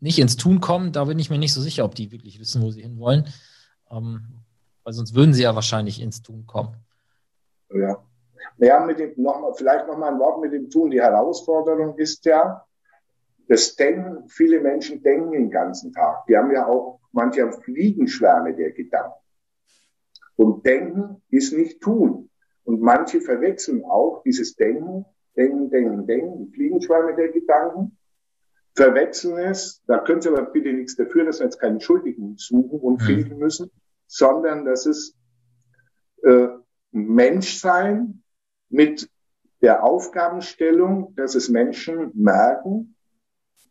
nicht 0.00 0.18
ins 0.18 0.36
Tun 0.36 0.60
kommen, 0.60 0.92
da 0.92 1.06
bin 1.06 1.18
ich 1.18 1.30
mir 1.30 1.38
nicht 1.38 1.54
so 1.54 1.62
sicher, 1.62 1.86
ob 1.86 1.94
die 1.94 2.12
wirklich 2.12 2.38
wissen, 2.38 2.60
wo 2.60 2.70
sie 2.70 2.82
hinwollen. 2.82 3.32
Ähm, 3.90 4.42
weil 4.84 4.92
sonst 4.92 5.14
würden 5.14 5.32
sie 5.32 5.44
ja 5.44 5.54
wahrscheinlich 5.54 6.02
ins 6.02 6.20
Tun 6.20 6.44
kommen. 6.46 6.76
Ja. 7.72 7.96
Ja, 8.58 8.84
mit 8.84 8.98
dem, 8.98 9.14
noch 9.16 9.40
mal, 9.40 9.54
vielleicht 9.54 9.86
noch 9.86 9.96
mal 9.96 10.12
ein 10.12 10.18
Wort 10.18 10.42
mit 10.42 10.52
dem 10.52 10.68
Tun. 10.68 10.90
Die 10.90 11.00
Herausforderung 11.00 11.96
ist 11.96 12.26
ja, 12.26 12.62
das 13.48 13.74
Denken, 13.74 14.28
viele 14.28 14.60
Menschen 14.60 15.02
denken 15.02 15.32
den 15.32 15.50
ganzen 15.50 15.94
Tag. 15.94 16.26
Die 16.26 16.36
haben 16.36 16.52
ja 16.52 16.66
auch, 16.66 17.00
manche 17.10 17.40
haben 17.40 17.54
Fliegenschwärme 17.62 18.54
der 18.54 18.72
Gedanken. 18.72 19.16
Und 20.38 20.64
Denken 20.64 21.22
ist 21.30 21.52
nicht 21.52 21.80
Tun. 21.80 22.30
Und 22.64 22.80
manche 22.80 23.20
verwechseln 23.20 23.84
auch 23.84 24.22
dieses 24.24 24.54
Denken, 24.56 25.04
Denken, 25.36 25.70
Denken, 25.70 26.06
Denken, 26.06 26.52
Fliegenschwärme 26.52 27.14
der 27.16 27.28
Gedanken, 27.28 27.96
verwechseln 28.74 29.38
es. 29.38 29.82
Da 29.86 29.98
können 29.98 30.20
Sie 30.20 30.28
aber 30.28 30.42
bitte 30.42 30.72
nichts 30.72 30.96
dafür, 30.96 31.24
dass 31.24 31.40
wir 31.40 31.46
jetzt 31.46 31.58
keinen 31.58 31.80
Schuldigen 31.80 32.36
suchen 32.36 32.80
und 32.80 33.00
mhm. 33.02 33.04
finden 33.04 33.38
müssen 33.38 33.70
sondern 34.08 34.64
das 34.64 34.86
ist 34.86 35.14
äh, 36.24 36.48
Menschsein 36.90 38.24
mit 38.70 39.08
der 39.60 39.84
Aufgabenstellung, 39.84 41.14
dass 41.14 41.34
es 41.34 41.48
Menschen 41.48 42.10
merken, 42.14 42.96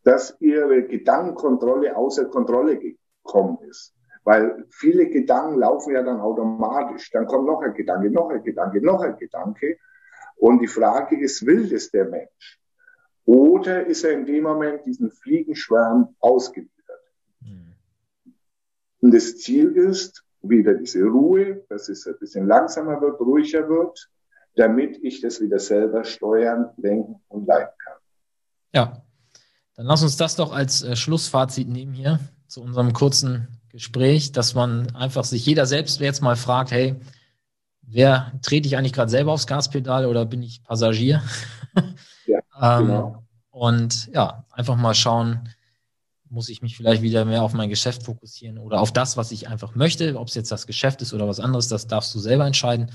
dass 0.04 0.38
ihre 0.40 0.84
Gedankenkontrolle 0.84 1.96
außer 1.96 2.26
Kontrolle 2.26 2.78
gekommen 2.78 3.58
ist. 3.68 3.94
Weil 4.28 4.66
viele 4.72 5.10
Gedanken 5.10 5.60
laufen 5.60 5.94
ja 5.94 6.04
dann 6.04 6.20
automatisch. 6.20 7.10
Dann 7.12 7.28
kommt 7.28 7.48
noch 7.48 7.62
ein 7.62 7.74
Gedanke, 7.74 8.12
noch 8.12 8.30
ein 8.30 8.44
Gedanke, 8.44 8.82
noch 8.82 9.00
ein 9.00 9.16
Gedanke. 9.16 9.78
Und 10.36 10.60
die 10.60 10.68
Frage 10.68 11.18
ist, 11.18 11.46
will 11.46 11.70
das 11.70 11.92
der 11.92 12.10
Mensch? 12.10 12.60
Oder 13.24 13.86
ist 13.86 14.04
er 14.04 14.12
in 14.12 14.26
dem 14.26 14.44
Moment 14.44 14.86
diesen 14.86 15.12
Fliegenschwarm 15.12 16.14
ausgeliefert? 16.20 17.04
Mhm. 17.40 17.76
Und 19.00 19.14
das 19.14 19.38
Ziel 19.38 19.72
ist 19.78 20.26
wieder 20.42 20.74
diese 20.74 21.06
Ruhe, 21.06 21.64
dass 21.70 21.88
es 21.88 22.06
ein 22.06 22.20
bisschen 22.20 22.48
langsamer 22.48 23.00
wird, 23.00 23.22
ruhiger 23.22 23.70
wird, 23.70 24.10
damit 24.58 25.02
ich 25.04 25.22
das 25.22 25.40
wieder 25.40 25.60
selber 25.60 26.04
steuern, 26.04 26.72
lenken 26.76 27.22
und 27.30 27.48
leiten 27.48 27.78
kann. 27.78 27.98
Ja, 28.74 29.04
dann 29.78 29.86
lass 29.86 30.04
uns 30.04 30.18
das 30.18 30.36
doch 30.36 30.52
als 30.52 30.84
äh, 30.84 30.98
Schlussfazit 30.98 31.70
nehmen 31.70 31.94
hier 31.94 32.20
zu 32.50 32.62
unserem 32.62 32.92
kurzen 32.92 33.57
Gespräch, 33.70 34.32
dass 34.32 34.54
man 34.54 34.96
einfach 34.96 35.24
sich 35.24 35.46
jeder 35.46 35.66
selbst 35.66 36.00
jetzt 36.00 36.22
mal 36.22 36.36
fragt, 36.36 36.72
hey, 36.72 36.96
wer 37.82 38.32
trete 38.42 38.68
ich 38.68 38.78
eigentlich 38.78 38.94
gerade 38.94 39.10
selber 39.12 39.32
aufs 39.32 39.48
Gaspedal 39.48 40.06
oder 40.06 40.26
bin 40.26 40.44
ich 40.44 40.64
Passagier? 40.64 41.22
Ja, 42.26 42.40
ähm, 42.80 42.88
genau. 42.88 43.24
Und 43.50 44.10
ja, 44.14 44.46
einfach 44.52 44.76
mal 44.76 44.94
schauen, 44.94 45.50
muss 46.30 46.50
ich 46.50 46.62
mich 46.62 46.76
vielleicht 46.76 47.02
wieder 47.02 47.26
mehr 47.26 47.44
auf 47.44 47.54
mein 47.54 47.70
Geschäft 47.70 48.04
fokussieren 48.04 48.58
oder 48.58 48.82
auf 48.82 48.92
das, 48.92 49.18
was 49.18 49.32
ich 49.32 49.48
einfach 49.48 49.76
möchte, 49.76 50.20
ob 50.20 50.28
es 50.28 50.36
jetzt 50.36 50.52
das 50.52 50.68
Geschäft 50.68 51.02
ist 51.02 51.14
oder 51.14 51.28
was 51.28 51.40
anderes, 51.40 51.68
das 51.68 51.88
darfst 51.88 52.14
du 52.14 52.20
selber 52.20 52.46
entscheiden. 52.46 52.92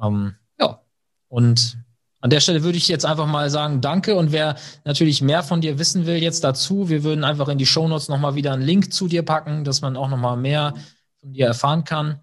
Ähm, 0.00 0.34
ja, 0.58 0.80
und 1.28 1.78
an 2.24 2.30
der 2.30 2.40
Stelle 2.40 2.62
würde 2.62 2.78
ich 2.78 2.88
jetzt 2.88 3.04
einfach 3.04 3.26
mal 3.26 3.50
sagen, 3.50 3.82
danke. 3.82 4.16
Und 4.16 4.32
wer 4.32 4.56
natürlich 4.86 5.20
mehr 5.20 5.42
von 5.42 5.60
dir 5.60 5.78
wissen 5.78 6.06
will 6.06 6.16
jetzt 6.16 6.42
dazu, 6.42 6.88
wir 6.88 7.04
würden 7.04 7.22
einfach 7.22 7.48
in 7.48 7.58
die 7.58 7.66
Shownotes 7.66 8.08
nochmal 8.08 8.34
wieder 8.34 8.54
einen 8.54 8.62
Link 8.62 8.94
zu 8.94 9.08
dir 9.08 9.22
packen, 9.22 9.62
dass 9.62 9.82
man 9.82 9.94
auch 9.94 10.08
nochmal 10.08 10.38
mehr 10.38 10.72
von 11.20 11.34
dir 11.34 11.48
erfahren 11.48 11.84
kann. 11.84 12.20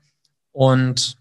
Und 0.54 1.18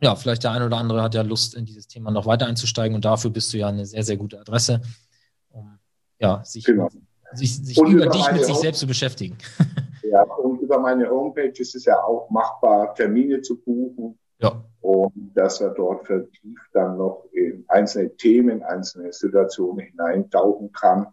ja, 0.00 0.16
vielleicht 0.16 0.42
der 0.42 0.50
eine 0.50 0.66
oder 0.66 0.78
andere 0.78 1.02
hat 1.04 1.14
ja 1.14 1.22
Lust, 1.22 1.54
in 1.54 1.66
dieses 1.66 1.86
Thema 1.86 2.10
noch 2.10 2.26
weiter 2.26 2.46
einzusteigen. 2.46 2.96
Und 2.96 3.04
dafür 3.04 3.30
bist 3.30 3.52
du 3.52 3.58
ja 3.58 3.68
eine 3.68 3.86
sehr, 3.86 4.02
sehr 4.02 4.16
gute 4.16 4.40
Adresse, 4.40 4.80
um 5.50 5.78
ja, 6.18 6.44
sich, 6.44 6.64
genau. 6.64 6.88
sich, 7.34 7.64
sich 7.64 7.78
über, 7.78 7.90
über 7.90 8.06
dich 8.08 8.32
mit 8.32 8.44
sich 8.44 8.56
selbst 8.56 8.80
zu 8.80 8.88
beschäftigen. 8.88 9.38
Ja, 10.02 10.24
und 10.24 10.60
über 10.60 10.80
meine 10.80 11.08
Homepage 11.08 11.52
ist 11.56 11.76
es 11.76 11.84
ja 11.84 12.02
auch 12.02 12.28
machbar, 12.28 12.92
Termine 12.96 13.40
zu 13.40 13.56
buchen. 13.60 14.18
Ja. 14.40 14.64
Und 14.80 15.32
dass 15.34 15.60
wir 15.60 15.70
dort 15.70 16.06
vertieft 16.06 16.70
dann 16.72 16.96
noch 16.96 17.26
in 17.32 17.64
einzelne 17.68 18.16
Themen, 18.16 18.62
einzelne 18.62 19.12
Situationen 19.12 19.86
hineintauchen 19.86 20.72
kann 20.72 21.06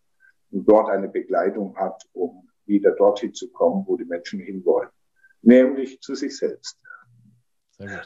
und 0.51 0.67
dort 0.67 0.89
eine 0.89 1.09
Begleitung 1.09 1.75
hat, 1.75 2.03
um 2.13 2.47
wieder 2.65 2.91
dorthin 2.91 3.33
zu 3.33 3.51
kommen, 3.51 3.83
wo 3.87 3.97
die 3.97 4.05
Menschen 4.05 4.39
hinwollen. 4.39 4.89
Nämlich 5.41 5.99
zu 6.01 6.15
sich 6.15 6.37
selbst. 6.37 6.77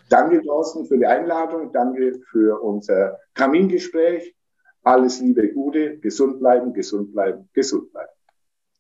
Danke, 0.10 0.42
Thorsten, 0.42 0.86
für 0.86 0.98
die 0.98 1.06
Einladung. 1.06 1.72
Danke 1.72 2.20
für 2.30 2.62
unser 2.62 3.18
Kamingespräch. 3.34 4.36
Alles 4.84 5.22
Liebe, 5.22 5.48
Gute, 5.54 5.98
gesund 6.00 6.40
bleiben, 6.40 6.74
gesund 6.74 7.14
bleiben, 7.14 7.50
gesund 7.54 7.92
bleiben. 7.92 8.12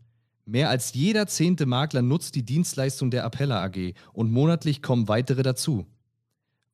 Mehr 0.44 0.70
als 0.70 0.94
jeder 0.94 1.28
zehnte 1.28 1.66
Makler 1.66 2.02
nutzt 2.02 2.34
die 2.34 2.44
Dienstleistung 2.44 3.10
der 3.10 3.24
Appella 3.24 3.62
AG 3.62 3.94
und 4.12 4.32
monatlich 4.32 4.82
kommen 4.82 5.06
weitere 5.08 5.42
dazu. 5.42 5.86